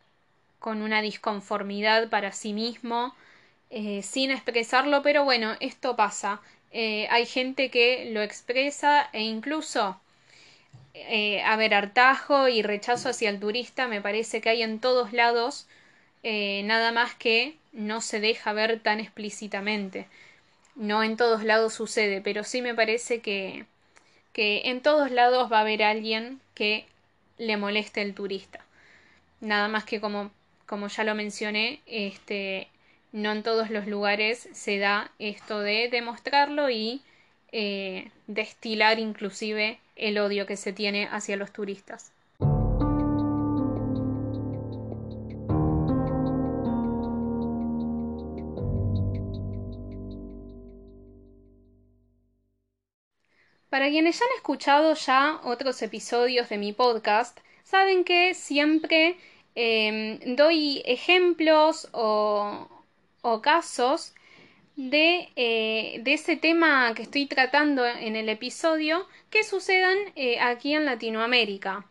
con 0.59 0.83
una 0.83 1.03
disconformidad 1.03 2.09
para 2.09 2.33
sí 2.33 2.53
mismo, 2.53 3.15
eh, 3.75 4.03
sin 4.03 4.31
expresarlo, 4.31 5.03
pero 5.03 5.25
bueno, 5.25 5.57
esto 5.61 5.97
pasa. 5.97 6.41
hay 6.73 7.27
gente 7.27 7.71
que 7.71 8.11
lo 8.13 8.23
expresa 8.23 9.09
e 9.13 9.23
incluso 9.23 10.01
eh, 10.95 11.43
haber 11.43 11.75
hartajo 11.75 12.49
y 12.49 12.63
rechazo 12.63 13.09
hacia 13.09 13.29
el 13.29 13.41
turista 13.41 13.89
me 13.89 14.01
parece 14.01 14.41
que 14.41 14.51
hay 14.51 14.63
en 14.63 14.79
todos 14.79 15.13
lados, 15.13 15.67
eh, 16.23 16.63
nada 16.65 16.93
más 16.93 17.15
que 17.17 17.57
no 17.73 18.01
se 18.01 18.21
deja 18.21 18.53
ver 18.53 18.81
tan 18.81 19.01
explícitamente. 19.01 20.07
No 20.77 21.03
en 21.03 21.17
todos 21.17 21.45
lados 21.45 21.75
sucede, 21.75 22.21
pero 22.23 22.45
sí 22.45 22.63
me 22.63 22.75
parece 22.75 23.21
que, 23.21 23.67
que 24.33 24.63
en 24.67 24.83
todos 24.83 25.11
lados 25.11 25.53
va 25.53 25.59
a 25.59 25.61
haber 25.63 25.83
alguien 25.83 26.41
que 26.55 26.87
le 27.39 27.57
moleste 27.57 28.03
el 28.03 28.15
turista. 28.15 28.61
Nada 29.41 29.69
más 29.69 29.85
que 29.85 30.01
como, 30.01 30.31
como 30.67 30.89
ya 30.89 31.05
lo 31.05 31.15
mencioné, 31.15 31.81
este, 31.87 32.69
no 33.15 33.31
en 33.31 33.45
todos 33.45 33.71
los 33.71 33.87
lugares 33.87 34.49
se 34.53 34.79
da 34.79 35.13
esto 35.21 35.61
de 35.61 35.89
demostrarlo 35.89 36.69
y 36.69 37.01
eh, 37.53 38.11
destilar 38.27 38.99
inclusive 38.99 39.79
el 39.95 40.19
odio 40.19 40.47
que 40.47 40.57
se 40.57 40.73
tiene 40.73 41.07
hacia 41.07 41.37
los 41.37 41.53
turistas. 41.53 42.11
Para 53.71 53.91
quienes 53.91 54.19
ya 54.19 54.25
han 54.25 54.37
escuchado 54.37 54.95
ya 54.95 55.41
otros 55.45 55.81
episodios 55.83 56.49
de 56.49 56.59
mi 56.59 56.73
podcast, 56.73 57.39
saben 57.63 58.03
que 58.03 58.35
siempre 58.35 59.17
em, 59.55 60.19
doy 60.35 60.83
ejemplos 60.85 61.89
o, 61.93 62.69
o 63.25 63.41
casos 63.41 64.15
de, 64.77 65.31
eh, 65.35 66.01
de, 66.03 66.13
ese 66.13 66.37
tema 66.37 66.93
que 66.95 67.03
estoy 67.03 67.27
tratando 67.27 67.87
en 67.87 68.17
el 68.17 68.29
episodio 68.29 69.07
que 69.31 69.45
sucedan 69.45 69.97
eh, 70.15 70.39
aquí 70.41 70.75
en 70.75 70.85
Latinoamérica. 70.85 71.87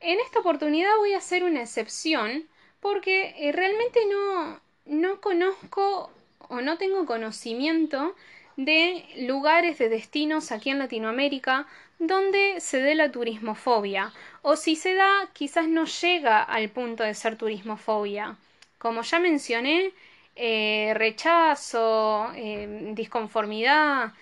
En 0.00 0.18
esta 0.20 0.40
oportunidad 0.40 0.96
voy 0.98 1.12
a 1.12 1.18
hacer 1.18 1.44
una 1.44 1.60
excepción 1.60 2.44
porque 2.80 3.34
eh, 3.36 3.52
realmente 3.52 4.00
no, 4.10 4.60
no 4.86 5.20
conozco 5.20 6.10
o 6.48 6.60
no 6.62 6.78
tengo 6.78 7.04
conocimiento 7.04 8.14
de 8.56 9.04
lugares 9.18 9.76
de 9.78 9.90
destinos 9.90 10.52
aquí 10.52 10.70
en 10.70 10.78
Latinoamérica 10.78 11.66
donde 11.98 12.60
se 12.60 12.80
dé 12.80 12.94
la 12.94 13.12
turismofobia 13.12 14.12
o 14.40 14.56
si 14.56 14.74
se 14.74 14.94
da 14.94 15.28
quizás 15.34 15.68
no 15.68 15.84
llega 15.84 16.42
al 16.42 16.70
punto 16.70 17.02
de 17.02 17.14
ser 17.14 17.36
turismofobia. 17.36 18.36
Como 18.78 19.02
ya 19.02 19.18
mencioné, 19.18 19.92
eh, 20.40 20.92
rechazo, 20.94 22.30
eh, 22.36 22.92
disconformidad, 22.94 24.12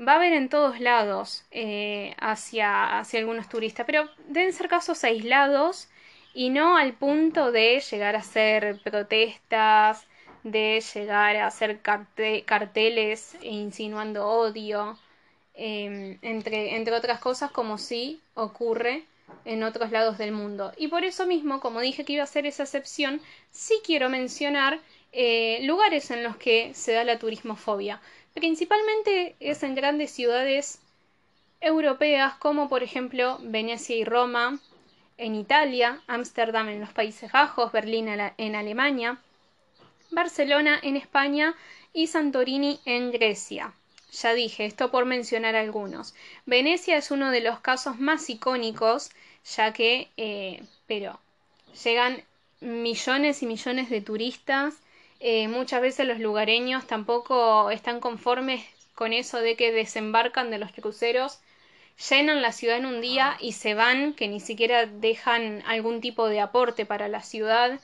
va 0.00 0.12
a 0.12 0.16
haber 0.16 0.32
en 0.32 0.48
todos 0.48 0.80
lados 0.80 1.44
eh, 1.50 2.14
hacia, 2.18 2.98
hacia 2.98 3.20
algunos 3.20 3.48
turistas, 3.50 3.84
pero 3.84 4.08
deben 4.26 4.54
ser 4.54 4.68
casos 4.68 5.04
aislados 5.04 5.88
y 6.32 6.48
no 6.48 6.78
al 6.78 6.94
punto 6.94 7.52
de 7.52 7.80
llegar 7.90 8.16
a 8.16 8.20
hacer 8.20 8.80
protestas, 8.82 10.06
de 10.44 10.82
llegar 10.94 11.36
a 11.36 11.46
hacer 11.46 11.80
carteles 11.82 13.36
insinuando 13.42 14.26
odio, 14.26 14.98
em, 15.54 16.18
entre, 16.22 16.76
entre 16.76 16.94
otras 16.94 17.20
cosas 17.20 17.50
como 17.50 17.76
sí 17.76 18.22
ocurre 18.34 19.04
en 19.44 19.62
otros 19.62 19.90
lados 19.90 20.16
del 20.18 20.32
mundo. 20.32 20.72
Y 20.78 20.88
por 20.88 21.04
eso 21.04 21.26
mismo, 21.26 21.60
como 21.60 21.80
dije 21.80 22.04
que 22.04 22.14
iba 22.14 22.22
a 22.22 22.24
hacer 22.24 22.46
esa 22.46 22.62
excepción, 22.62 23.20
sí 23.50 23.74
quiero 23.84 24.08
mencionar 24.08 24.80
eh, 25.18 25.60
lugares 25.62 26.10
en 26.10 26.22
los 26.22 26.36
que 26.36 26.74
se 26.74 26.92
da 26.92 27.02
la 27.02 27.18
turismofobia. 27.18 28.02
Principalmente 28.34 29.34
es 29.40 29.62
en 29.62 29.74
grandes 29.74 30.10
ciudades 30.10 30.78
europeas 31.62 32.34
como 32.34 32.68
por 32.68 32.82
ejemplo 32.82 33.38
Venecia 33.40 33.96
y 33.96 34.04
Roma, 34.04 34.58
en 35.16 35.34
Italia, 35.34 36.02
Ámsterdam 36.06 36.68
en 36.68 36.80
los 36.80 36.92
Países 36.92 37.32
Bajos, 37.32 37.72
Berlín 37.72 38.08
en 38.08 38.54
Alemania, 38.54 39.18
Barcelona 40.10 40.78
en 40.82 40.96
España 40.96 41.54
y 41.94 42.08
Santorini 42.08 42.78
en 42.84 43.10
Grecia. 43.10 43.72
Ya 44.12 44.34
dije, 44.34 44.66
esto 44.66 44.90
por 44.90 45.06
mencionar 45.06 45.56
algunos. 45.56 46.14
Venecia 46.44 46.98
es 46.98 47.10
uno 47.10 47.30
de 47.30 47.40
los 47.40 47.60
casos 47.60 47.98
más 47.98 48.28
icónicos, 48.28 49.10
ya 49.56 49.72
que, 49.72 50.10
eh, 50.18 50.62
pero, 50.86 51.18
llegan 51.84 52.22
millones 52.60 53.42
y 53.42 53.46
millones 53.46 53.88
de 53.88 54.02
turistas 54.02 54.74
eh, 55.28 55.48
muchas 55.48 55.82
veces 55.82 56.06
los 56.06 56.20
lugareños 56.20 56.86
tampoco 56.86 57.72
están 57.72 57.98
conformes 57.98 58.64
con 58.94 59.12
eso 59.12 59.40
de 59.40 59.56
que 59.56 59.72
desembarcan 59.72 60.52
de 60.52 60.58
los 60.58 60.70
cruceros, 60.70 61.40
llenan 62.08 62.42
la 62.42 62.52
ciudad 62.52 62.76
en 62.76 62.86
un 62.86 63.00
día 63.00 63.36
y 63.40 63.50
se 63.50 63.74
van, 63.74 64.14
que 64.14 64.28
ni 64.28 64.38
siquiera 64.38 64.86
dejan 64.86 65.64
algún 65.66 66.00
tipo 66.00 66.28
de 66.28 66.38
aporte 66.38 66.86
para 66.86 67.08
la 67.08 67.22
ciudad. 67.22 67.80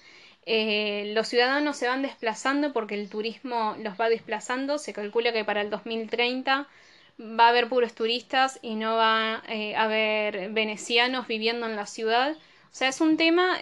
Eh, 0.46 1.10
los 1.16 1.26
ciudadanos 1.26 1.76
se 1.76 1.88
van 1.88 2.02
desplazando 2.02 2.72
porque 2.72 2.94
el 2.94 3.10
turismo 3.10 3.74
los 3.80 4.00
va 4.00 4.08
desplazando. 4.08 4.78
Se 4.78 4.92
calcula 4.92 5.32
que 5.32 5.44
para 5.44 5.62
el 5.62 5.70
2030 5.70 6.68
va 7.18 7.46
a 7.46 7.48
haber 7.48 7.68
puros 7.68 7.92
turistas 7.92 8.60
y 8.62 8.76
no 8.76 8.94
va 8.94 9.42
eh, 9.48 9.74
a 9.74 9.82
haber 9.82 10.50
venecianos 10.50 11.26
viviendo 11.26 11.66
en 11.66 11.74
la 11.74 11.86
ciudad. 11.86 12.36
O 12.36 12.74
sea, 12.74 12.88
es 12.88 13.00
un 13.00 13.16
tema 13.16 13.58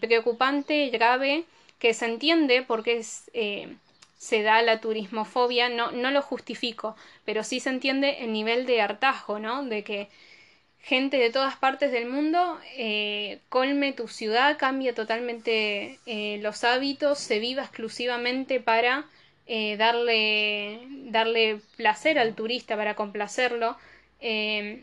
preocupante, 0.00 0.88
grave 0.90 1.46
que 1.84 1.92
se 1.92 2.06
entiende 2.06 2.62
porque 2.62 3.04
eh, 3.34 3.76
se 4.16 4.42
da 4.42 4.62
la 4.62 4.80
turismofobia, 4.80 5.68
no, 5.68 5.90
no 5.90 6.10
lo 6.12 6.22
justifico, 6.22 6.96
pero 7.26 7.44
sí 7.44 7.60
se 7.60 7.68
entiende 7.68 8.24
el 8.24 8.32
nivel 8.32 8.64
de 8.64 8.80
hartazgo, 8.80 9.38
¿no? 9.38 9.62
De 9.62 9.84
que 9.84 10.08
gente 10.80 11.18
de 11.18 11.28
todas 11.28 11.56
partes 11.56 11.92
del 11.92 12.06
mundo 12.06 12.58
eh, 12.78 13.40
colme 13.50 13.92
tu 13.92 14.08
ciudad, 14.08 14.56
cambia 14.56 14.94
totalmente 14.94 15.98
eh, 16.06 16.38
los 16.40 16.64
hábitos, 16.64 17.18
se 17.18 17.38
viva 17.38 17.64
exclusivamente 17.64 18.60
para 18.60 19.04
darle, 19.76 20.80
darle 21.10 21.60
placer 21.76 22.18
al 22.18 22.34
turista, 22.34 22.78
para 22.78 22.94
complacerlo. 22.94 23.76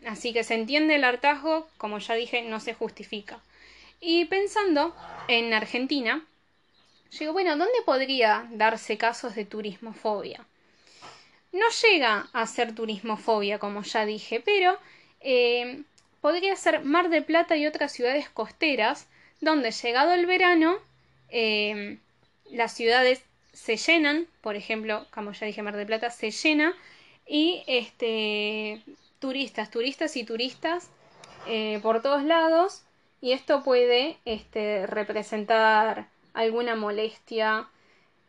así 0.06 0.32
que 0.32 0.44
se 0.44 0.54
entiende 0.54 0.94
el 0.94 1.02
hartazgo, 1.02 1.66
como 1.78 1.98
ya 1.98 2.14
dije, 2.14 2.42
no 2.42 2.60
se 2.60 2.74
justifica. 2.74 3.40
Y 4.00 4.26
pensando 4.26 4.94
en 5.26 5.52
Argentina, 5.52 6.24
digo, 7.18 7.32
bueno, 7.32 7.50
¿dónde 7.56 7.82
podría 7.84 8.46
darse 8.50 8.98
casos 8.98 9.34
de 9.34 9.44
turismofobia? 9.44 10.44
No 11.52 11.66
llega 11.82 12.28
a 12.32 12.46
ser 12.46 12.74
turismofobia, 12.74 13.58
como 13.58 13.82
ya 13.82 14.06
dije, 14.06 14.40
pero 14.40 14.78
eh, 15.20 15.82
podría 16.22 16.56
ser 16.56 16.84
Mar 16.84 17.10
de 17.10 17.20
Plata 17.20 17.56
y 17.56 17.66
otras 17.66 17.92
ciudades 17.92 18.28
costeras, 18.30 19.06
donde 19.40 19.70
llegado 19.70 20.12
el 20.14 20.24
verano, 20.24 20.78
eh, 21.28 21.98
las 22.50 22.72
ciudades 22.72 23.22
se 23.52 23.76
llenan, 23.76 24.26
por 24.40 24.56
ejemplo, 24.56 25.06
como 25.10 25.32
ya 25.32 25.46
dije, 25.46 25.62
Mar 25.62 25.76
de 25.76 25.84
Plata 25.84 26.10
se 26.10 26.30
llena, 26.30 26.74
y 27.26 27.62
este, 27.66 28.82
turistas, 29.18 29.70
turistas 29.70 30.16
y 30.16 30.24
turistas 30.24 30.88
eh, 31.46 31.78
por 31.82 32.00
todos 32.00 32.24
lados, 32.24 32.82
y 33.20 33.32
esto 33.32 33.62
puede 33.62 34.16
este, 34.24 34.86
representar 34.86 36.06
alguna 36.34 36.76
molestia 36.76 37.68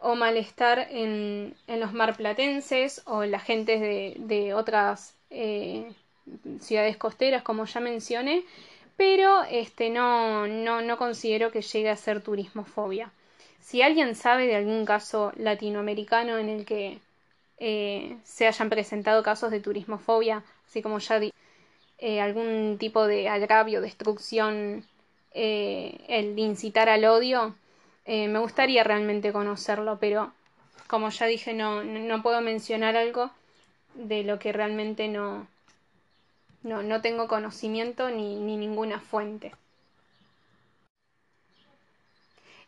o 0.03 0.15
malestar 0.15 0.88
en, 0.91 1.55
en 1.67 1.79
los 1.79 1.93
marplatenses 1.93 3.01
o 3.05 3.24
en 3.24 3.31
la 3.31 3.39
gente 3.39 3.79
de, 3.79 4.15
de 4.19 4.53
otras 4.53 5.15
eh, 5.29 5.91
ciudades 6.60 6.98
costeras, 6.98 7.41
como 7.41 7.65
ya 7.65 7.79
mencioné, 7.79 8.43
pero 8.98 9.43
este, 9.50 9.89
no, 9.89 10.45
no, 10.45 10.81
no 10.81 10.98
considero 10.98 11.51
que 11.51 11.62
llegue 11.62 11.89
a 11.89 11.95
ser 11.95 12.22
turismofobia. 12.22 13.12
Si 13.62 13.81
alguien 13.81 14.15
sabe 14.15 14.45
de 14.45 14.57
algún 14.57 14.86
caso 14.86 15.31
latinoamericano 15.38 16.38
en 16.38 16.50
el 16.50 16.65
que 16.65 17.00
eh, 17.60 18.17
se 18.25 18.45
hayan 18.45 18.69
presentado 18.69 19.24
casos 19.24 19.51
de 19.51 19.62
turismofobia, 19.62 20.43
así 20.67 20.81
como 20.81 21.00
ya 21.00 21.19
di, 21.19 21.33
eh, 21.98 22.19
algún 22.19 22.77
tipo 22.77 23.07
de 23.07 23.29
agravio, 23.29 23.79
destrucción, 23.79 24.86
el 25.33 26.38
incitar 26.38 26.89
al 26.89 27.05
odio, 27.05 27.55
eh, 28.05 28.27
me 28.27 28.39
gustaría 28.39 28.83
realmente 28.83 29.31
conocerlo, 29.31 29.98
pero 30.00 30.33
como 30.88 31.10
ya 31.10 31.25
dije, 31.25 31.53
no, 31.53 31.83
no 31.83 32.22
puedo 32.22 32.41
mencionar 32.41 32.95
algo 32.95 33.31
de 33.95 34.24
lo 34.24 34.39
que 34.39 34.51
realmente 34.51 35.07
no, 35.07 35.48
no, 36.63 36.81
no 36.81 37.01
tengo 37.01 37.27
conocimiento 37.27 38.10
ni, 38.10 38.36
ni 38.36 38.57
ninguna 38.57 39.00
fuente. 39.00 39.53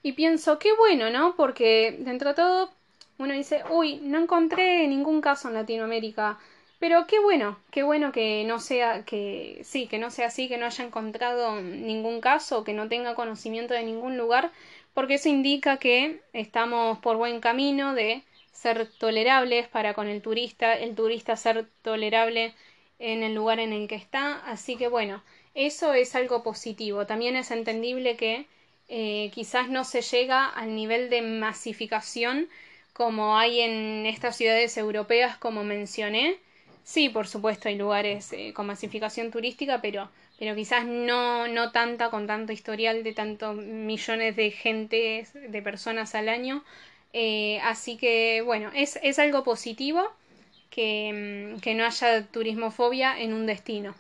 Y 0.04 0.12
pienso, 0.14 0.60
qué 0.60 0.70
bueno, 0.78 1.10
¿no? 1.10 1.36
Porque 1.36 1.98
dentro 2.00 2.30
de 2.30 2.36
todo 2.36 2.70
uno 3.18 3.34
dice, 3.34 3.64
uy, 3.70 3.98
no 4.04 4.20
encontré 4.20 4.88
ningún 4.88 5.22
caso 5.22 5.48
en 5.48 5.56
Latinoamérica. 5.56 6.38
Pero 6.80 7.08
qué 7.08 7.20
bueno, 7.20 7.58
qué 7.72 7.84
bueno 7.84 8.12
que 8.12 8.44
no 8.46 8.60
sea, 8.60 9.04
que 9.06 9.62
sí, 9.64 9.88
que 9.88 9.98
no 9.98 10.12
sea 10.12 10.28
así, 10.28 10.48
que 10.48 10.58
no 10.58 10.66
haya 10.66 10.84
encontrado 10.84 11.60
ningún 11.62 12.22
caso, 12.22 12.64
que 12.64 12.74
no 12.74 12.88
tenga 12.90 13.16
conocimiento 13.16 13.74
de 13.74 13.84
ningún 13.84 14.18
lugar, 14.18 14.52
porque 14.96 15.16
eso 15.16 15.30
indica 15.30 15.78
que 15.78 16.22
estamos 16.34 16.98
por 17.00 17.18
buen 17.18 17.40
camino 17.42 17.94
de 17.94 18.24
ser 18.52 18.90
tolerables 18.98 19.68
para 19.68 19.94
con 19.94 20.08
el 20.08 20.22
turista, 20.24 20.74
el 20.74 20.96
turista 20.96 21.38
ser 21.38 21.68
tolerable 21.84 22.56
en 23.00 23.22
el 23.24 23.36
lugar 23.36 23.60
en 23.60 23.74
el 23.74 23.88
que 23.88 23.96
está. 23.96 24.40
Así 24.50 24.78
que 24.78 24.88
bueno, 24.88 25.24
eso 25.54 25.94
es 25.94 26.16
algo 26.16 26.44
positivo. 26.44 27.06
También 27.06 27.36
es 27.36 27.52
entendible 27.52 28.18
que 28.18 28.48
eh, 28.88 29.32
quizás 29.34 29.70
no 29.70 29.84
se 29.84 30.02
llega 30.02 30.48
al 30.48 30.76
nivel 30.76 31.10
de 31.12 31.22
masificación 31.22 32.50
como 32.94 33.38
hay 33.38 33.62
en 33.62 34.06
estas 34.08 34.38
ciudades 34.38 34.78
europeas 34.78 35.38
como 35.38 35.64
mencioné. 35.64 36.40
Sí, 36.84 37.10
por 37.10 37.28
supuesto, 37.28 37.68
hay 37.68 37.76
lugares 37.76 38.32
eh, 38.34 38.54
con 38.54 38.68
masificación 38.68 39.32
turística, 39.32 39.82
pero, 39.82 40.10
pero 40.38 40.56
quizás 40.56 40.86
no, 40.86 41.48
no 41.48 41.72
tanta, 41.72 42.10
con 42.10 42.28
tanto 42.28 42.52
historial 42.54 43.04
de 43.04 43.14
tantos 43.14 43.56
millones 43.58 44.36
de 44.36 44.52
gente, 44.52 45.28
de 45.34 45.62
personas 45.62 46.16
al 46.16 46.30
año. 46.30 46.64
Eh, 47.14 47.60
así 47.64 47.98
que, 47.98 48.42
bueno, 48.42 48.72
es, 48.76 49.00
es 49.04 49.20
algo 49.20 49.44
positivo 49.44 50.12
que, 50.70 51.54
mm, 51.56 51.60
que 51.62 51.76
no 51.76 51.86
haya 51.86 52.26
turismofobia 52.28 53.20
en 53.20 53.34
un 53.34 53.46
destino. 53.46 53.96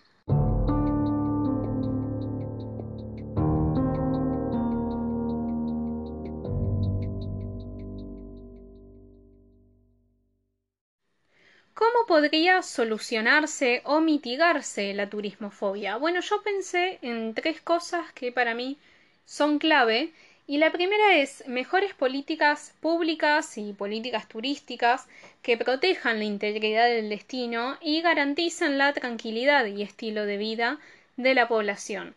Podría 12.16 12.62
solucionarse 12.62 13.82
o 13.84 14.00
mitigarse 14.00 14.94
la 14.94 15.10
turismofobia? 15.10 15.98
Bueno, 15.98 16.22
yo 16.22 16.42
pensé 16.44 16.98
en 17.02 17.34
tres 17.34 17.60
cosas 17.60 18.10
que 18.14 18.32
para 18.32 18.54
mí 18.54 18.78
son 19.26 19.60
clave 19.60 20.14
y 20.48 20.58
la 20.58 20.72
primera 20.72 21.18
es 21.18 21.46
mejores 21.46 21.94
políticas 21.94 22.74
públicas 22.80 23.58
y 23.58 23.74
políticas 23.74 24.30
turísticas 24.30 25.10
que 25.42 25.58
protejan 25.58 26.20
la 26.20 26.24
integridad 26.24 26.86
del 26.86 27.10
destino 27.10 27.78
y 27.82 28.02
garantizan 28.02 28.78
la 28.78 28.94
tranquilidad 28.94 29.66
y 29.66 29.82
estilo 29.82 30.26
de 30.26 30.38
vida 30.38 30.80
de 31.18 31.34
la 31.34 31.50
población. 31.50 32.16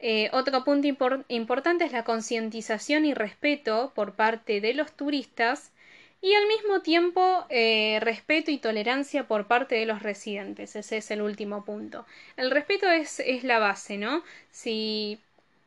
Eh, 0.00 0.30
otro 0.32 0.64
punto 0.64 0.88
importante 1.28 1.84
es 1.84 1.92
la 1.92 2.02
concientización 2.02 3.04
y 3.04 3.14
respeto 3.14 3.92
por 3.94 4.14
parte 4.14 4.60
de 4.60 4.74
los 4.74 4.90
turistas 4.90 5.70
y 6.20 6.34
al 6.34 6.46
mismo 6.46 6.80
tiempo 6.82 7.46
eh, 7.48 7.98
respeto 8.00 8.50
y 8.50 8.58
tolerancia 8.58 9.26
por 9.28 9.46
parte 9.46 9.76
de 9.76 9.86
los 9.86 10.02
residentes. 10.02 10.76
Ese 10.76 10.98
es 10.98 11.10
el 11.10 11.22
último 11.22 11.64
punto. 11.64 12.06
El 12.36 12.50
respeto 12.50 12.88
es, 12.90 13.20
es 13.20 13.44
la 13.44 13.58
base, 13.58 13.98
¿no? 13.98 14.22
Si 14.50 15.18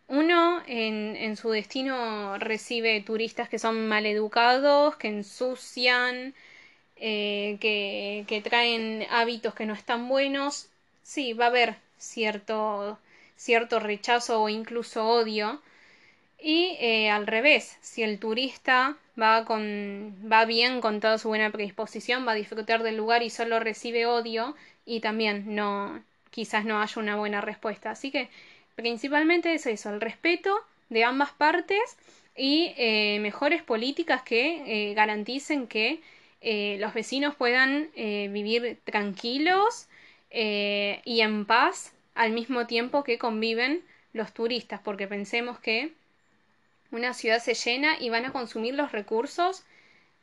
uno 0.07 0.61
en, 0.67 1.15
en, 1.15 1.37
su 1.37 1.49
destino 1.51 2.37
recibe 2.37 3.01
turistas 3.01 3.47
que 3.49 3.59
son 3.59 3.87
maleducados, 3.87 4.97
que 4.97 5.07
ensucian, 5.07 6.33
eh, 6.97 7.57
que, 7.61 8.25
que 8.27 8.41
traen 8.41 9.05
hábitos 9.09 9.55
que 9.55 9.65
no 9.65 9.73
están 9.73 10.07
buenos, 10.09 10.67
sí, 11.03 11.33
va 11.33 11.45
a 11.45 11.49
haber 11.49 11.75
cierto, 11.97 12.99
cierto 13.37 13.79
rechazo 13.79 14.41
o 14.43 14.49
incluso 14.49 15.07
odio. 15.07 15.61
Y 16.43 16.75
eh, 16.79 17.11
al 17.11 17.27
revés, 17.27 17.77
si 17.81 18.01
el 18.01 18.17
turista 18.17 18.97
va, 19.19 19.45
con, 19.45 20.15
va 20.29 20.45
bien 20.45 20.81
con 20.81 20.99
toda 20.99 21.19
su 21.19 21.27
buena 21.27 21.51
predisposición, 21.51 22.27
va 22.27 22.31
a 22.31 22.35
disfrutar 22.35 22.81
del 22.81 22.97
lugar 22.97 23.21
y 23.21 23.29
solo 23.29 23.59
recibe 23.59 24.07
odio 24.07 24.55
y 24.83 25.01
también 25.01 25.53
no, 25.53 26.03
quizás 26.31 26.65
no 26.65 26.81
haya 26.81 26.99
una 26.99 27.15
buena 27.15 27.41
respuesta. 27.41 27.91
Así 27.91 28.09
que 28.09 28.27
principalmente 28.75 29.53
es 29.53 29.67
eso, 29.67 29.91
el 29.91 30.01
respeto 30.01 30.57
de 30.89 31.03
ambas 31.03 31.31
partes 31.31 31.97
y 32.35 32.73
eh, 32.75 33.19
mejores 33.21 33.61
políticas 33.61 34.23
que 34.23 34.89
eh, 34.89 34.93
garanticen 34.95 35.67
que 35.67 36.01
los 36.79 36.95
vecinos 36.95 37.35
puedan 37.35 37.91
vivir 37.93 38.79
tranquilos 38.83 39.87
y 40.31 41.21
en 41.21 41.45
paz 41.45 41.93
al 42.15 42.31
mismo 42.31 42.65
tiempo 42.65 43.03
que 43.03 43.19
conviven 43.19 43.83
los 44.13 44.33
turistas, 44.33 44.81
porque 44.83 45.07
pensemos 45.07 45.59
que 45.59 45.93
una 46.91 47.13
ciudad 47.13 47.39
se 47.39 47.53
llena 47.53 47.97
y 47.99 48.09
van 48.09 48.25
a 48.25 48.31
consumir 48.31 48.73
los 48.75 48.91
recursos 48.91 49.63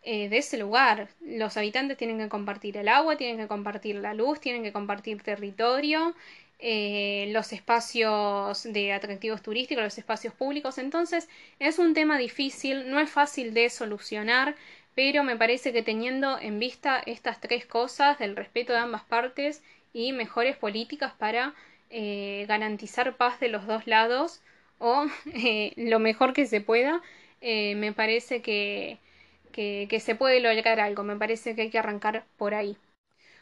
eh, 0.03 0.29
de 0.29 0.39
ese 0.39 0.59
lugar. 0.59 1.09
Los 1.21 1.57
habitantes 1.57 1.97
tienen 1.97 2.19
que 2.19 2.29
compartir 2.29 2.77
el 2.77 2.89
agua, 2.89 3.17
tienen 3.17 3.39
que 3.39 3.49
compartir 3.49 3.97
la 3.97 4.15
luz, 4.15 4.41
tienen 4.41 4.63
que 4.63 4.73
compartir 4.73 5.23
territorio, 5.23 6.15
eh, 6.61 7.29
los 7.33 7.53
espacios 7.53 8.65
de 8.65 8.93
atractivos 8.93 9.43
turísticos, 9.43 9.85
los 9.85 9.99
espacios 9.99 10.35
públicos. 10.35 10.79
Entonces 10.79 11.29
es 11.59 11.79
un 11.79 11.95
tema 11.95 12.19
difícil, 12.19 12.91
no 12.91 13.01
es 13.01 13.11
fácil 13.11 13.55
de 13.55 13.71
solucionar, 13.71 14.57
pero 14.95 15.23
me 15.25 15.37
parece 15.37 15.73
que 15.73 15.83
teniendo 15.83 16.39
en 16.39 16.59
vista 16.59 17.01
estas 17.07 17.41
tres 17.41 17.67
cosas 17.67 18.19
del 18.19 18.35
respeto 18.37 18.73
de 18.73 18.81
ambas 18.81 19.05
partes 19.05 19.63
y 19.93 20.13
mejores 20.13 20.57
políticas 20.57 21.13
para 21.13 21.55
eh, 21.91 22.45
garantizar 22.49 23.17
paz 23.17 23.41
de 23.41 23.49
los 23.49 23.67
dos 23.67 23.87
lados, 23.87 24.41
o 24.79 25.07
eh, 25.35 25.73
lo 25.77 25.99
mejor 25.99 26.33
que 26.33 26.47
se 26.47 26.61
pueda, 26.61 27.03
eh, 27.41 27.75
me 27.77 27.93
parece 27.93 28.43
que, 28.43 28.99
que, 29.53 30.01
se 30.01 30.15
puede 30.15 30.41
lograr 30.41 30.81
algo, 30.81 31.03
me 31.03 31.17
parece 31.17 31.55
que 31.55 31.63
hay 31.63 31.71
que 31.71 31.79
arrancar 31.79 32.25
por 32.37 32.55
ahí. 32.55 32.77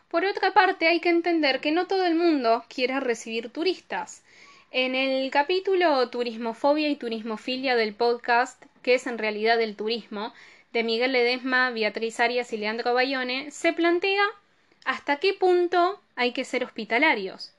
Por 0.08 0.24
otra 0.24 0.52
parte, 0.54 0.86
hay 0.86 1.00
que 1.00 1.08
entender 1.08 1.60
que 1.60 1.72
no 1.72 1.86
todo 1.86 2.06
el 2.06 2.14
mundo 2.14 2.64
quiere 2.68 3.00
recibir 3.00 3.50
turistas. 3.50 4.22
En 4.70 4.94
el 4.94 5.30
capítulo 5.30 6.08
Turismofobia 6.10 6.88
y 6.88 6.96
Turismofilia 6.96 7.76
del 7.76 7.94
podcast, 7.94 8.62
que 8.82 8.94
es 8.94 9.06
en 9.06 9.18
realidad 9.18 9.60
el 9.60 9.76
turismo, 9.76 10.32
de 10.72 10.84
Miguel 10.84 11.12
Ledesma, 11.12 11.70
Beatriz 11.70 12.20
Arias 12.20 12.52
y 12.52 12.58
Leandro 12.58 12.94
Bayone, 12.94 13.50
se 13.50 13.72
plantea 13.72 14.24
hasta 14.84 15.16
qué 15.16 15.34
punto 15.34 16.00
hay 16.14 16.32
que 16.32 16.44
ser 16.44 16.64
hospitalarios. 16.64 17.52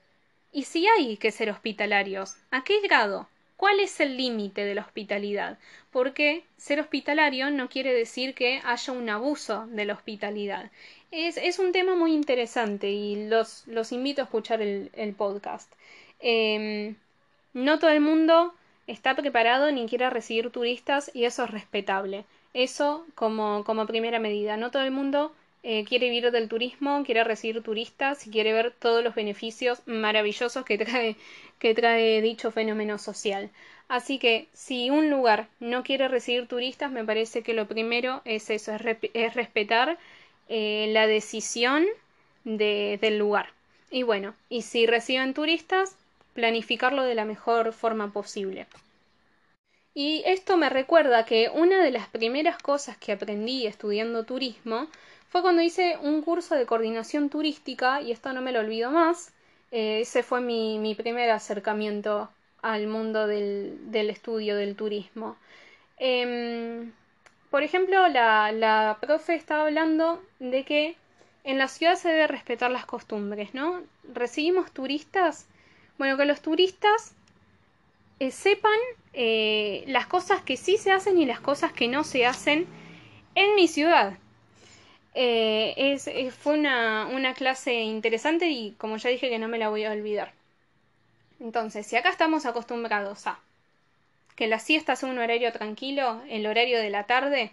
Y 0.52 0.64
si 0.64 0.88
hay 0.88 1.18
que 1.18 1.32
ser 1.32 1.50
hospitalarios, 1.50 2.36
¿a 2.52 2.64
qué 2.64 2.80
grado? 2.82 3.28
¿Cuál 3.58 3.80
es 3.80 4.00
el 4.00 4.18
límite 4.18 4.64
de 4.64 4.76
la 4.76 4.82
hospitalidad? 4.82 5.58
Porque 5.92 6.44
ser 6.58 6.80
hospitalario 6.80 7.50
no 7.50 7.70
quiere 7.70 7.94
decir 7.94 8.36
que 8.36 8.62
haya 8.64 8.94
un 8.94 9.10
abuso 9.10 9.66
de 9.68 9.86
la 9.86 9.94
hospitalidad. 9.94 10.72
Es, 11.12 11.58
un 11.60 11.72
tema 11.72 11.96
muy 11.96 12.14
interesante 12.14 12.92
y 12.92 13.28
los, 13.28 13.66
los 13.68 13.92
invito 13.92 14.22
a 14.22 14.26
escuchar 14.26 14.62
el, 14.62 14.92
el 14.94 15.14
podcast. 15.14 15.72
Eh, 16.20 16.96
no 17.54 17.80
todo 17.80 17.90
el 17.90 18.02
mundo 18.02 18.54
está 18.86 19.16
preparado 19.16 19.72
ni 19.72 19.88
quiere 19.88 20.10
recibir 20.10 20.52
turistas 20.52 21.10
y 21.14 21.26
eso 21.26 21.44
es 21.44 21.52
respetable. 21.52 22.26
Eso 22.54 23.06
como, 23.16 23.64
como 23.64 23.88
primera 23.88 24.20
medida. 24.20 24.58
No 24.58 24.72
todo 24.72 24.84
el 24.84 24.92
mundo 24.92 25.34
eh, 25.64 25.84
quiere 25.86 26.10
vivir 26.10 26.32
del 26.32 26.48
turismo, 26.48 27.04
quiere 27.04 27.24
recibir 27.24 27.62
turistas 27.62 28.26
y 28.28 28.30
quiere 28.30 28.54
ver 28.54 28.72
todos 28.72 29.04
los 29.04 29.16
beneficios 29.16 29.82
maravillosos 29.86 30.66
que 30.66 30.78
trae, 30.78 32.22
dicho 32.22 32.52
fenómeno 32.52 32.98
social. 32.98 33.50
Así 33.88 34.20
que 34.20 34.48
si 34.54 34.90
un 34.90 35.10
lugar 35.10 35.48
no 35.60 35.84
quiere 35.84 36.08
recibir 36.08 36.48
turistas, 36.48 36.92
me 36.92 37.04
parece 37.04 37.42
que 37.42 37.54
lo 37.54 37.68
primero 37.68 38.22
es 38.26 38.50
eso, 38.50 38.74
es, 38.74 39.34
respetar 39.34 39.98
eh, 40.50 40.90
la 40.92 41.08
decisión 41.08 41.86
de, 42.44 42.98
del 43.02 43.18
lugar. 43.18 43.50
Y 43.90 44.04
bueno, 44.04 44.36
y 44.50 44.64
si 44.64 44.86
reciben 44.86 45.34
turistas, 45.34 45.96
planificarlo 46.34 47.04
de 47.04 47.16
la 47.16 47.26
mejor 47.26 47.74
forma 47.74 48.12
posible. 48.12 48.68
Y 50.00 50.22
esto 50.28 50.58
me 50.58 50.70
recuerda 50.70 51.26
que 51.26 51.50
una 51.52 51.82
de 51.82 51.90
las 51.90 52.08
primeras 52.08 52.60
cosas 52.60 52.98
que 52.98 53.12
aprendí 53.12 53.66
estudiando 53.66 54.26
turismo 54.26 54.88
fue 55.30 55.42
cuando 55.42 55.62
hice 55.62 55.98
un 56.02 56.22
curso 56.22 56.56
de 56.56 56.66
coordinación 56.66 57.30
turística, 57.30 58.02
y 58.02 58.12
esto 58.12 58.34
no 58.34 58.42
me 58.42 58.52
lo 58.52 58.60
olvido 58.60 58.92
más, 58.92 59.34
eh, 59.72 60.02
ese 60.02 60.24
fue 60.24 60.42
mi, 60.42 60.80
mi, 60.80 60.96
primer 60.96 61.30
acercamiento 61.30 62.30
al 62.62 62.88
mundo 62.88 63.28
del, 63.28 63.92
del 63.92 64.10
estudio 64.10 64.56
del 64.56 64.76
turismo. 64.76 65.38
Eh, 65.98 66.90
por 67.50 67.64
ejemplo, 67.64 68.08
la, 68.08 68.52
la 68.52 68.98
profe 69.00 69.36
estaba 69.36 69.64
hablando 69.64 70.22
de 70.40 70.64
que 70.64 70.96
en 71.44 71.58
la 71.58 71.68
ciudad 71.68 71.96
se 71.96 72.10
debe 72.10 72.28
respetar 72.28 72.70
las 72.72 72.86
costumbres, 72.86 73.54
¿no? 73.54 73.82
Recibimos 74.14 74.72
turistas, 74.72 75.48
bueno, 75.98 76.18
que 76.18 76.26
los 76.26 76.42
turistas 76.42 77.14
eh, 78.20 78.32
sepan 78.32 78.78
eh, 79.14 79.84
las 79.88 80.08
cosas 80.08 80.42
que 80.42 80.58
sí 80.58 80.78
se 80.78 80.92
hacen 80.92 81.18
y 81.18 81.26
las 81.26 81.40
cosas 81.40 81.72
que 81.72 81.88
no 81.88 82.04
se 82.04 82.26
hacen 82.26 82.68
en 83.36 83.56
mi 83.56 83.68
ciudad. 83.68 84.18
Eh, 85.20 85.74
es, 85.78 86.08
fue 86.36 86.54
una, 86.54 87.08
una 87.08 87.34
clase 87.34 87.74
interesante 87.74 88.50
y 88.50 88.74
como 88.78 88.98
ya 88.98 89.10
dije 89.10 89.30
que 89.30 89.40
no 89.40 89.48
me 89.48 89.58
la 89.58 89.70
voy 89.70 89.84
a 89.84 89.92
olvidar. 89.92 90.32
Entonces, 91.40 91.88
si 91.88 91.96
acá 91.96 92.10
estamos 92.10 92.46
acostumbrados 92.46 93.26
a 93.26 93.40
que 94.36 94.46
la 94.46 94.60
siesta 94.60 94.96
sea 94.96 95.10
un 95.10 95.18
horario 95.18 95.52
tranquilo, 95.52 96.22
el 96.30 96.46
horario 96.46 96.80
de 96.80 96.92
la 96.92 97.06
tarde, 97.06 97.52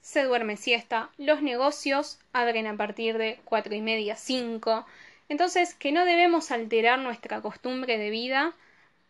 se 0.00 0.24
duerme 0.24 0.56
siesta, 0.56 1.10
los 1.16 1.42
negocios 1.42 2.18
abren 2.32 2.66
a 2.66 2.76
partir 2.76 3.18
de 3.18 3.38
cuatro 3.44 3.76
y 3.76 3.80
media, 3.80 4.16
cinco, 4.16 4.84
entonces 5.28 5.74
que 5.74 5.92
no 5.92 6.04
debemos 6.04 6.50
alterar 6.50 6.98
nuestra 6.98 7.40
costumbre 7.40 7.98
de 7.98 8.10
vida 8.10 8.52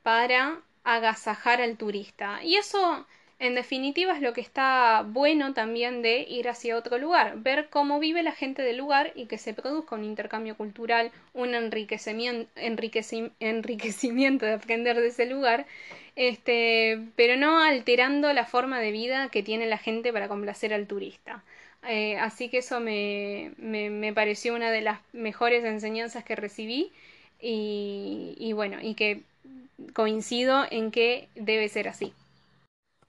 para 0.03 0.61
agasajar 0.85 1.63
al 1.63 1.79
turista. 1.79 2.43
Y 2.43 2.57
eso 2.57 3.07
en 3.39 3.55
definitiva 3.55 4.15
es 4.15 4.23
lo 4.23 4.33
que 4.33 4.41
está 4.41 5.05
bueno 5.07 5.53
también 5.53 6.01
de 6.01 6.23
ir 6.23 6.49
hacia 6.49 6.77
otro 6.77 6.97
lugar, 6.97 7.39
ver 7.39 7.69
cómo 7.69 7.99
vive 7.99 8.23
la 8.23 8.33
gente 8.33 8.63
del 8.63 8.79
lugar 8.79 9.13
y 9.15 9.27
que 9.27 9.37
se 9.37 9.53
produzca 9.53 9.95
un 9.95 10.05
intercambio 10.05 10.57
cultural, 10.57 11.11
un 11.35 11.55
enriquecimiento, 11.55 14.47
de 14.47 14.53
aprender 14.55 14.97
de 14.97 15.09
ese 15.09 15.27
lugar, 15.27 15.67
este, 16.17 16.99
pero 17.15 17.37
no 17.37 17.63
alterando 17.63 18.33
la 18.33 18.47
forma 18.47 18.81
de 18.81 18.91
vida 18.91 19.29
que 19.29 19.43
tiene 19.43 19.67
la 19.67 19.79
gente 19.79 20.15
para 20.15 20.29
complacer 20.29 20.73
al 20.73 20.87
turista. 20.87 21.45
Eh, 21.87 22.17
así 22.17 22.49
que 22.49 22.59
eso 22.59 22.81
me, 22.81 23.53
me, 23.59 24.13
pareció 24.15 24.55
una 24.55 24.71
de 24.71 24.81
las 24.81 25.01
mejores 25.13 25.63
enseñanzas 25.65 26.25
que 26.25 26.37
recibí 26.37 26.91
y, 27.41 28.35
y 28.39 28.55
bueno, 28.55 28.79
y 28.81 28.95
que 28.95 29.23
coincido 29.93 30.65
en 30.71 30.91
que 30.91 31.29
debe 31.35 31.69
ser 31.69 31.89
así. 31.89 32.15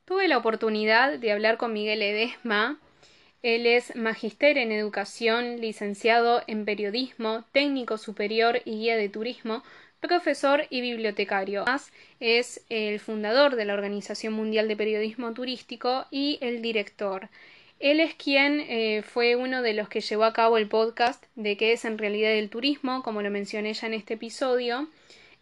Tuve 0.08 0.30
la 0.30 0.38
oportunidad 0.38 1.20
de 1.20 1.34
hablar 1.34 1.58
con 1.58 1.74
Miguel 1.74 2.02
Edesma. 2.02 2.80
Él 3.44 3.66
es 3.66 3.94
magister 3.94 4.58
en 4.58 4.72
educación, 4.72 5.60
licenciado 5.60 6.44
en 6.48 6.64
periodismo, 6.64 7.44
técnico 7.52 7.98
superior 7.98 8.62
y 8.64 8.78
guía 8.78 8.96
de 8.96 9.10
turismo, 9.10 9.64
profesor 10.00 10.66
y 10.70 10.80
bibliotecario. 10.80 11.64
Además, 11.64 11.92
es 12.22 12.64
el 12.70 13.02
fundador 13.02 13.58
de 13.58 13.66
la 13.66 13.74
Organización 13.74 14.32
Mundial 14.32 14.70
de 14.70 14.78
Periodismo 14.78 15.34
Turístico 15.34 16.06
y 16.10 16.38
el 16.40 16.62
director. 16.62 17.28
Él 17.82 18.00
es 18.00 18.14
quien 18.14 18.62
eh, 18.62 19.02
fue 19.02 19.36
uno 19.36 19.62
de 19.62 19.74
los 19.74 19.90
que 19.90 20.00
llevó 20.00 20.24
a 20.24 20.32
cabo 20.32 20.58
el 20.58 20.70
podcast 20.70 21.22
de 21.36 21.58
qué 21.58 21.74
es 21.74 21.84
en 21.84 21.98
realidad 21.98 22.32
el 22.32 22.50
turismo, 22.50 23.04
como 23.04 23.22
lo 23.22 23.30
mencioné 23.30 23.74
ya 23.74 23.88
en 23.88 23.94
este 23.94 24.14
episodio. 24.14 24.88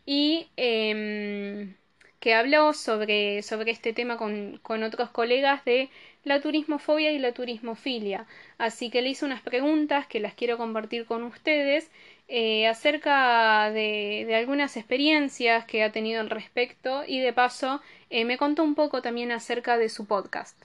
Y 0.08 0.48
em, 0.58 1.76
que 2.20 2.34
habló 2.34 2.74
sobre, 2.74 3.42
sobre 3.44 3.72
este 3.72 3.94
tema 3.94 4.18
con, 4.18 4.60
con, 4.64 4.84
otros 4.84 5.10
colegas 5.10 5.64
de 5.66 5.90
la 6.24 6.42
turismofobia 6.42 7.12
y 7.12 7.20
la 7.20 7.34
turismofilia. 7.34 8.26
Así 8.58 8.90
que 8.90 9.02
le 9.02 9.10
hice 9.10 9.26
unas 9.26 9.42
preguntas 9.42 10.08
que 10.08 10.20
las 10.20 10.34
quiero 10.34 10.58
compartir 10.58 11.06
con 11.06 11.24
ustedes 11.24 11.92
eh, 12.28 12.68
acerca 12.68 13.70
de, 13.72 14.26
de, 14.28 14.36
algunas 14.36 14.78
experiencias 14.78 15.66
que 15.66 15.84
ha 15.84 15.92
tenido 15.92 16.22
al 16.22 16.30
respecto 16.30 17.04
y 17.06 17.20
de 17.20 17.34
paso 17.34 17.82
eh, 18.10 18.26
me 18.26 18.38
contó 18.38 18.64
un 18.64 18.76
poco 18.76 19.02
también 19.02 19.32
acerca 19.32 19.78
de 19.78 19.90
su 19.90 20.08
podcast. 20.08 20.60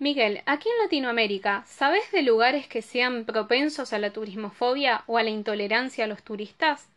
Miguel, 0.00 0.40
aquí 0.46 0.68
en 0.68 0.82
Latinoamérica, 0.82 1.62
¿sabes 1.66 2.10
de 2.10 2.22
lugares 2.22 2.66
que 2.66 2.80
sean 2.80 3.26
propensos 3.26 3.92
a 3.92 3.98
la 3.98 4.10
turismofobia 4.10 5.04
o 5.06 5.18
a 5.18 5.22
la 5.22 5.28
intolerancia 5.28 6.06
a 6.06 6.08
los 6.08 6.22
turistas? 6.22 6.88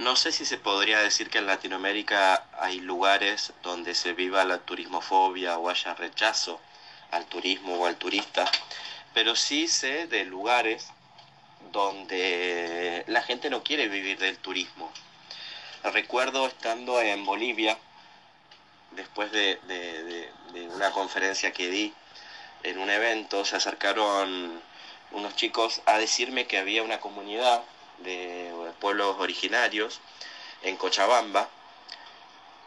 No 0.00 0.16
sé 0.16 0.32
si 0.32 0.46
se 0.46 0.56
podría 0.56 1.00
decir 1.00 1.28
que 1.28 1.36
en 1.36 1.46
Latinoamérica 1.46 2.46
hay 2.58 2.80
lugares 2.80 3.52
donde 3.62 3.94
se 3.94 4.14
viva 4.14 4.46
la 4.46 4.56
turismofobia 4.56 5.58
o 5.58 5.68
haya 5.68 5.92
rechazo 5.92 6.58
al 7.10 7.26
turismo 7.26 7.74
o 7.74 7.84
al 7.84 7.96
turista, 7.96 8.50
pero 9.12 9.36
sí 9.36 9.68
sé 9.68 10.06
de 10.06 10.24
lugares 10.24 10.86
donde 11.70 13.04
la 13.08 13.20
gente 13.20 13.50
no 13.50 13.62
quiere 13.62 13.88
vivir 13.88 14.18
del 14.18 14.38
turismo. 14.38 14.90
Recuerdo 15.82 16.46
estando 16.46 16.98
en 17.02 17.26
Bolivia, 17.26 17.76
después 18.92 19.30
de, 19.32 20.30
una 20.74 20.92
conferencia 20.92 21.52
que 21.52 21.68
di 21.68 21.92
en 22.62 22.78
un 22.78 22.88
evento, 22.88 23.44
se 23.44 23.56
acercaron 23.56 24.62
unos 25.10 25.36
chicos 25.36 25.82
a 25.84 25.98
decirme 25.98 26.46
que 26.46 26.56
había 26.56 26.82
una 26.82 27.00
comunidad 27.00 27.62
de 28.00 28.50
pueblos 28.80 29.16
originarios 29.18 30.00
en 30.62 30.76
Cochabamba, 30.76 31.48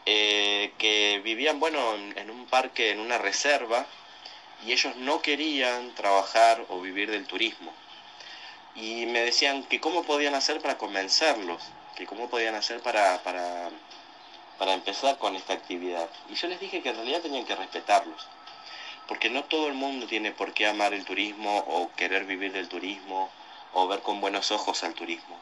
eh, 0.06 0.72
que 0.78 1.20
vivían, 1.24 1.60
bueno, 1.60 1.94
en, 1.94 2.30
un 2.30 2.46
parque, 2.46 2.90
en 2.90 3.00
una 3.00 3.18
reserva, 3.18 3.86
y 4.64 4.72
ellos 4.72 4.96
no 4.96 5.20
querían 5.20 5.94
trabajar 5.94 6.64
o 6.68 6.80
vivir 6.80 7.10
del 7.10 7.26
turismo. 7.26 7.72
Y 8.74 9.06
me 9.06 9.20
decían 9.20 9.64
que 9.64 9.80
cómo 9.80 10.04
podían 10.04 10.34
hacer 10.34 10.60
para 10.60 10.78
convencerlos, 10.78 11.62
que 11.96 12.06
cómo 12.06 12.28
podían 12.28 12.54
hacer 12.54 12.80
para, 12.80 13.22
para, 13.22 13.70
para 14.58 14.74
empezar 14.74 15.18
con 15.18 15.36
esta 15.36 15.52
actividad. 15.52 16.08
Y 16.28 16.34
yo 16.34 16.48
les 16.48 16.60
dije 16.60 16.82
que 16.82 16.90
en 16.90 16.96
realidad 16.96 17.20
tenían 17.20 17.44
que 17.44 17.54
respetarlos, 17.54 18.26
porque 19.06 19.30
no 19.30 19.44
todo 19.44 19.68
el 19.68 19.74
mundo 19.74 20.06
tiene 20.06 20.32
por 20.32 20.52
qué 20.54 20.66
amar 20.66 20.92
el 20.92 21.04
turismo 21.04 21.58
o 21.58 21.90
querer 21.94 22.24
vivir 22.24 22.52
del 22.52 22.68
turismo 22.68 23.30
o 23.74 23.86
ver 23.88 24.00
con 24.00 24.20
buenos 24.20 24.50
ojos 24.50 24.82
al 24.84 24.94
turismo. 24.94 25.38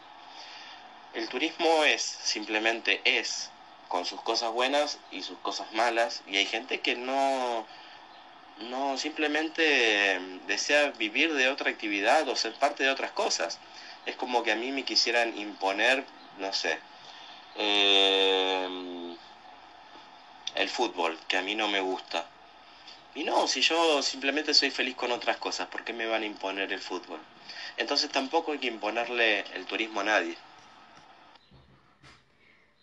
El 1.14 1.28
turismo 1.28 1.84
es, 1.84 2.02
simplemente 2.02 3.00
es, 3.04 3.50
con 3.88 4.06
sus 4.06 4.20
cosas 4.22 4.50
buenas 4.52 4.98
y 5.10 5.22
sus 5.22 5.38
cosas 5.38 5.70
malas, 5.72 6.22
y 6.26 6.38
hay 6.38 6.46
gente 6.46 6.80
que 6.80 6.96
no, 6.96 7.66
no 8.70 8.96
simplemente 8.96 10.18
desea 10.46 10.90
vivir 10.92 11.34
de 11.34 11.50
otra 11.50 11.70
actividad 11.70 12.26
o 12.28 12.36
ser 12.36 12.54
parte 12.54 12.84
de 12.84 12.90
otras 12.90 13.12
cosas. 13.12 13.58
Es 14.06 14.16
como 14.16 14.42
que 14.42 14.52
a 14.52 14.56
mí 14.56 14.72
me 14.72 14.84
quisieran 14.84 15.36
imponer, 15.38 16.04
no 16.38 16.52
sé, 16.52 16.78
eh, 17.56 19.14
el 20.54 20.68
fútbol, 20.68 21.18
que 21.28 21.36
a 21.36 21.42
mí 21.42 21.54
no 21.54 21.68
me 21.68 21.80
gusta. 21.80 22.26
Y 23.14 23.24
no, 23.24 23.46
si 23.46 23.60
yo 23.60 24.02
simplemente 24.02 24.54
soy 24.54 24.70
feliz 24.70 24.96
con 24.96 25.12
otras 25.12 25.36
cosas, 25.36 25.68
¿por 25.68 25.84
qué 25.84 25.92
me 25.92 26.06
van 26.06 26.22
a 26.22 26.26
imponer 26.26 26.72
el 26.72 26.80
fútbol? 26.80 27.20
Entonces 27.76 28.10
tampoco 28.10 28.52
hay 28.52 28.58
que 28.58 28.66
imponerle 28.68 29.40
el 29.54 29.66
turismo 29.66 30.00
a 30.00 30.04
nadie. 30.04 30.36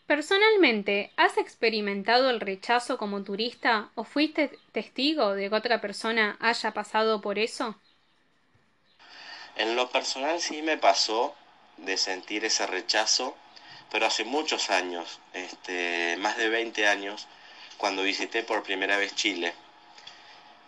Personalmente, 0.09 1.11
¿has 1.17 1.37
experimentado 1.37 2.31
el 2.31 2.39
rechazo 2.39 2.97
como 2.97 3.23
turista 3.23 3.91
o 3.93 4.03
fuiste 4.03 4.57
testigo 4.71 5.35
de 5.35 5.49
que 5.49 5.55
otra 5.55 5.81
persona 5.81 6.35
haya 6.39 6.71
pasado 6.71 7.21
por 7.21 7.37
eso? 7.37 7.75
En 9.55 9.75
lo 9.75 9.89
personal 9.91 10.41
sí 10.41 10.63
me 10.63 10.77
pasó 10.77 11.35
de 11.77 11.95
sentir 11.95 12.43
ese 12.43 12.65
rechazo, 12.65 13.35
pero 13.91 14.07
hace 14.07 14.23
muchos 14.23 14.71
años, 14.71 15.19
este, 15.33 16.17
más 16.17 16.37
de 16.37 16.49
20 16.49 16.87
años, 16.87 17.27
cuando 17.77 18.01
visité 18.01 18.41
por 18.41 18.63
primera 18.63 18.97
vez 18.97 19.13
Chile. 19.13 19.53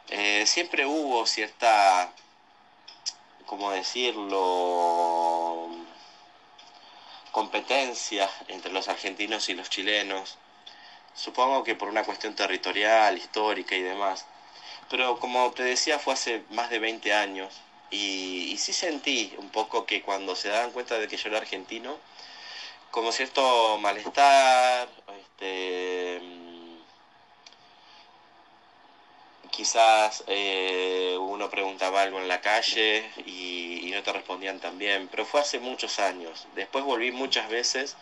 Eh, 0.09 0.45
siempre 0.45 0.85
hubo 0.85 1.25
cierta 1.25 2.13
¿cómo 3.51 3.69
decirlo? 3.71 5.67
competencia 7.33 8.29
entre 8.47 8.71
los 8.71 8.87
argentinos 8.87 9.49
y 9.49 9.53
los 9.55 9.69
chilenos. 9.69 10.37
Supongo 11.15 11.65
que 11.65 11.75
por 11.75 11.89
una 11.89 12.05
cuestión 12.05 12.33
territorial, 12.33 13.17
histórica 13.17 13.75
y 13.75 13.81
demás. 13.81 14.25
Pero 14.89 15.19
como 15.19 15.51
te 15.51 15.63
decía, 15.63 15.99
fue 15.99 16.13
hace 16.13 16.43
más 16.51 16.69
de 16.69 16.79
20 16.79 17.13
años. 17.13 17.53
Y, 17.89 18.51
y 18.53 18.57
sí 18.57 18.71
sentí 18.71 19.33
un 19.37 19.49
poco 19.49 19.85
que 19.85 20.01
cuando 20.01 20.33
se 20.37 20.47
daban 20.47 20.71
cuenta 20.71 20.97
de 20.97 21.09
que 21.09 21.17
yo 21.17 21.27
era 21.27 21.39
argentino, 21.39 21.97
como 22.89 23.11
cierto 23.11 23.77
malestar, 23.79 24.87
este, 25.19 26.21
quizás 29.61 30.23
eh, 30.25 31.15
uno 31.19 31.47
preguntaba 31.47 32.01
algo 32.01 32.17
en 32.17 32.27
la 32.27 32.41
calle 32.41 33.07
y, 33.27 33.91
no 33.93 34.01
te 34.01 34.11
respondían 34.11 34.59
tan 34.59 34.79
bien, 34.79 35.07
pero 35.11 35.23
fue 35.23 35.41
hace 35.41 35.59
muchos 35.59 35.99
años. 35.99 36.47
Después 36.55 36.83
volví 36.83 37.11
muchas 37.11 37.47
veces 37.47 37.95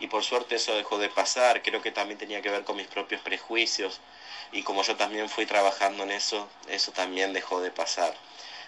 y 0.00 0.08
por 0.08 0.24
suerte 0.24 0.56
eso 0.56 0.74
dejó 0.74 0.98
de 0.98 1.08
pasar. 1.08 1.62
Creo 1.62 1.80
que 1.80 1.92
también 1.92 2.18
tenía 2.18 2.40
que 2.42 2.50
ver 2.50 2.64
con 2.64 2.76
mis 2.76 2.88
propios 2.88 3.20
prejuicios 3.20 4.00
y 4.50 4.62
como 4.62 4.82
yo 4.82 4.96
también 4.96 5.28
fui 5.28 5.46
trabajando 5.46 6.02
en 6.02 6.10
eso, 6.10 6.48
eso 6.66 6.90
también 6.90 7.32
dejó 7.32 7.60
de 7.60 7.70
pasar. 7.70 8.14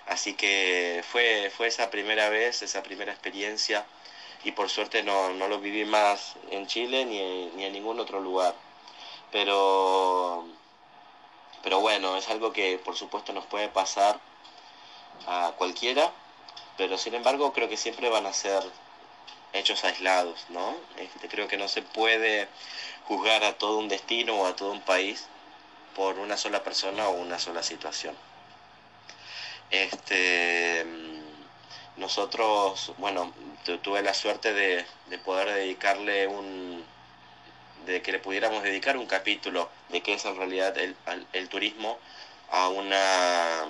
Así 0.07 0.35
que 0.35 1.03
fue, 1.11 1.51
fue 1.57 1.67
esa 1.67 1.91
primera 1.91 2.29
vez, 2.29 2.63
esa 2.63 2.81
primera 2.83 3.11
experiencia 3.11 3.85
y 4.45 4.53
por 4.53 4.69
suerte 4.69 5.03
no, 5.03 5.33
no 5.33 5.49
lo 5.49 5.59
viví 5.59 5.85
más 5.85 6.35
en 6.53 6.69
Chile 6.69 7.05
ni, 7.07 7.47
ni 7.57 7.65
en 7.65 7.73
ningún 7.73 7.99
otro 7.99 8.21
lugar. 8.21 8.55
Pero 9.33 10.45
pero 11.67 11.81
bueno, 11.81 12.17
es 12.17 12.29
algo 12.29 12.53
que 12.53 12.79
por 12.79 12.95
supuesto 12.95 13.33
nos 13.33 13.45
puede 13.47 13.69
pasar 13.69 14.21
a 15.27 15.53
cualquiera, 15.59 16.13
pero 16.77 16.97
sin 16.97 17.13
embargo 17.17 17.53
creo 17.53 17.69
que 17.69 17.77
siempre 17.77 18.09
van 18.09 18.25
a 18.25 18.33
ser 18.33 18.63
hechos 19.53 19.83
aislados, 19.83 20.47
¿no? 20.49 20.77
Este, 20.97 21.27
creo 21.27 21.49
que 21.49 21.57
no 21.57 21.67
se 21.67 21.83
puede 21.83 22.47
juzgar 23.09 23.43
a 23.43 23.59
todo 23.59 23.79
un 23.79 23.89
destino 23.89 24.37
o 24.37 24.47
a 24.47 24.55
todo 24.55 24.71
un 24.71 24.81
país 24.81 25.27
por 25.97 26.21
una 26.21 26.37
sola 26.37 26.63
persona 26.63 27.09
o 27.09 27.15
una 27.15 27.41
sola 27.41 27.65
situación. 27.65 28.15
Este, 29.71 30.87
nosotros, 31.97 32.93
bueno, 32.99 33.33
tuve 33.83 34.03
la 34.03 34.15
suerte 34.15 34.53
de, 34.53 34.87
poder 35.25 35.53
dedicarle 35.53 36.29
un, 36.29 36.85
de 37.85 38.03
que 38.03 38.13
le 38.13 38.19
pudiéramos 38.19 38.63
dedicar 38.63 38.97
un 38.97 39.07
capítulo 39.07 39.69
de 39.91 40.01
qué 40.03 40.15
es 40.15 40.25
en 40.25 40.37
realidad 40.37 40.77
el, 40.79 40.97
el 41.33 41.49
turismo 41.49 41.99
a 42.51 42.69
una 42.69 43.69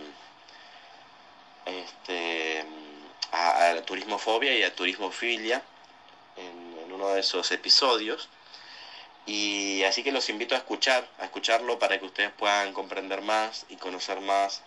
este, 1.67 2.65
a, 3.33 3.71
a, 3.71 3.83
turismofobia 3.83 4.57
y 4.57 4.63
a 4.63 4.75
turismofilia 4.75 5.63
en, 6.37 6.93
uno 6.93 7.09
de 7.09 7.21
esos 7.21 7.51
episodios. 7.53 8.29
Y 9.27 9.83
así 9.85 10.03
que 10.05 10.13
los 10.13 10.29
invito 10.31 10.55
a 10.55 10.59
escuchar, 10.59 11.07
a 11.19 11.25
escucharlo 11.25 11.79
para 11.79 11.99
que 11.99 12.07
ustedes 12.07 12.31
puedan 12.31 12.73
comprender 12.73 13.23
más 13.23 13.67
y 13.69 13.77
conocer 13.77 14.21
más 14.21 14.63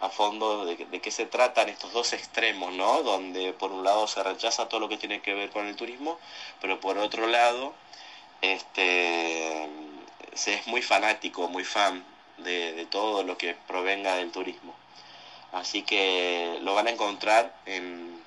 a 0.00 0.10
fondo 0.10 0.66
de, 0.66 0.76
de, 0.76 1.00
qué 1.00 1.10
se 1.10 1.24
tratan 1.24 1.68
estos 1.70 1.92
dos 1.92 2.12
extremos, 2.12 2.72
¿no? 2.74 3.02
Donde 3.02 3.54
por 3.54 3.72
un 3.72 3.82
lado 3.82 4.06
se 4.06 4.22
rechaza 4.22 4.68
todo 4.68 4.80
lo 4.80 4.88
que 4.88 4.98
tiene 4.98 5.22
que 5.22 5.32
ver 5.32 5.50
con 5.50 5.66
el 5.66 5.76
turismo, 5.76 6.20
pero 6.60 6.80
por 6.80 6.98
otro 6.98 7.26
lado 7.26 7.74
este, 8.52 9.68
se 10.34 10.54
es 10.54 10.66
muy 10.66 10.82
fanático, 10.82 11.48
muy 11.48 11.64
fan 11.64 12.04
de, 12.38 12.86
todo 12.90 13.22
lo 13.22 13.38
que 13.38 13.54
provenga 13.66 14.16
del 14.16 14.30
turismo. 14.30 14.74
Así 15.52 15.82
que 15.82 16.58
lo 16.62 16.74
van 16.74 16.88
a 16.88 16.90
encontrar 16.90 17.54
en, 17.66 18.20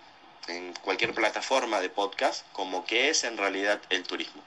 en 0.48 0.74
cualquier 0.82 1.14
plataforma 1.14 1.82
de 1.82 1.90
podcast 1.90 2.46
como 2.54 2.86
qué 2.86 3.10
es 3.10 3.24
en 3.24 3.38
realidad 3.38 3.82
el 3.90 4.04
turismo. 4.04 4.42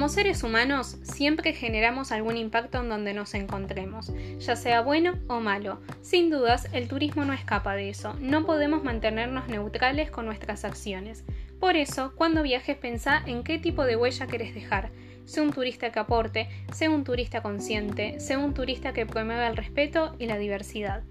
Como 0.00 0.08
seres 0.08 0.42
humanos, 0.42 0.96
siempre 1.02 1.52
generamos 1.52 2.10
algún 2.10 2.38
impacto 2.38 2.80
en 2.80 2.88
donde 2.88 3.12
nos 3.12 3.34
encontremos, 3.34 4.10
ya 4.38 4.56
sea 4.56 4.80
bueno 4.80 5.18
o 5.28 5.40
malo. 5.40 5.78
Sin 6.00 6.30
dudas, 6.30 6.68
el 6.72 6.88
turismo 6.88 7.26
no 7.26 7.34
escapa 7.34 7.74
de 7.74 7.90
eso, 7.90 8.14
no 8.18 8.46
podemos 8.46 8.82
mantenernos 8.82 9.48
neutrales 9.48 10.10
con 10.10 10.24
nuestras 10.24 10.64
acciones. 10.64 11.22
Por 11.60 11.76
eso, 11.76 12.14
cuando 12.16 12.42
viajes 12.42 12.78
pensá 12.78 13.22
en 13.26 13.44
qué 13.44 13.58
tipo 13.58 13.84
de 13.84 13.96
huella 13.96 14.26
querés 14.26 14.54
dejar, 14.54 14.90
sea 15.26 15.42
un 15.42 15.52
turista 15.52 15.92
que 15.92 15.98
aporte, 15.98 16.48
sea 16.72 16.88
un 16.88 17.04
turista 17.04 17.42
consciente, 17.42 18.20
sea 18.20 18.38
un 18.38 18.54
turista 18.54 18.94
que 18.94 19.04
promueva 19.04 19.48
el 19.48 19.56
respeto 19.58 20.16
y 20.18 20.24
la 20.24 20.38
diversidad. 20.38 21.02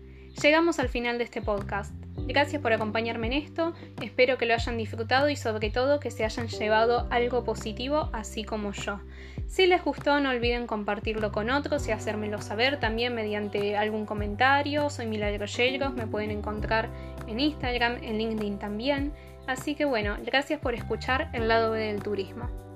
Llegamos 0.42 0.80
al 0.80 0.88
final 0.88 1.18
de 1.18 1.26
este 1.26 1.42
podcast. 1.42 1.94
Gracias 2.26 2.62
por 2.62 2.72
acompañarme 2.72 3.28
en 3.28 3.34
esto, 3.34 3.74
espero 4.02 4.38
que 4.38 4.46
lo 4.46 4.54
hayan 4.54 4.78
disfrutado 4.78 5.30
y 5.30 5.36
sobre 5.36 5.70
todo 5.70 6.00
que 6.00 6.12
se 6.12 6.24
hayan 6.24 6.48
llevado 6.48 7.08
algo 7.10 7.44
positivo 7.44 8.10
así 8.14 8.46
como 8.46 8.72
yo. 8.72 9.02
Si 9.48 9.68
les 9.68 9.84
gustó 9.84 10.22
no 10.22 10.30
olviden 10.30 10.66
compartirlo 10.66 11.34
con 11.34 11.50
otros 11.50 11.88
y 11.88 11.92
hacérmelo 11.92 12.42
saber 12.42 12.80
también 12.80 13.16
mediante 13.16 13.76
algún 13.76 14.06
comentario. 14.06 14.90
Soy 14.90 15.08
Milagro 15.08 15.46
Yelgos, 15.46 15.94
me 15.94 16.08
pueden 16.08 16.32
encontrar 16.32 16.88
en 17.28 17.42
Instagram, 17.42 17.98
en 18.02 18.18
LinkedIn 18.18 18.60
también. 18.60 19.12
Así 19.46 19.76
que 19.76 19.84
bueno, 19.84 20.16
gracias 20.24 20.62
por 20.62 20.74
escuchar 20.74 21.30
el 21.34 21.50
lado 21.50 21.72
B 21.72 21.80
del 21.80 22.02
turismo. 22.02 22.69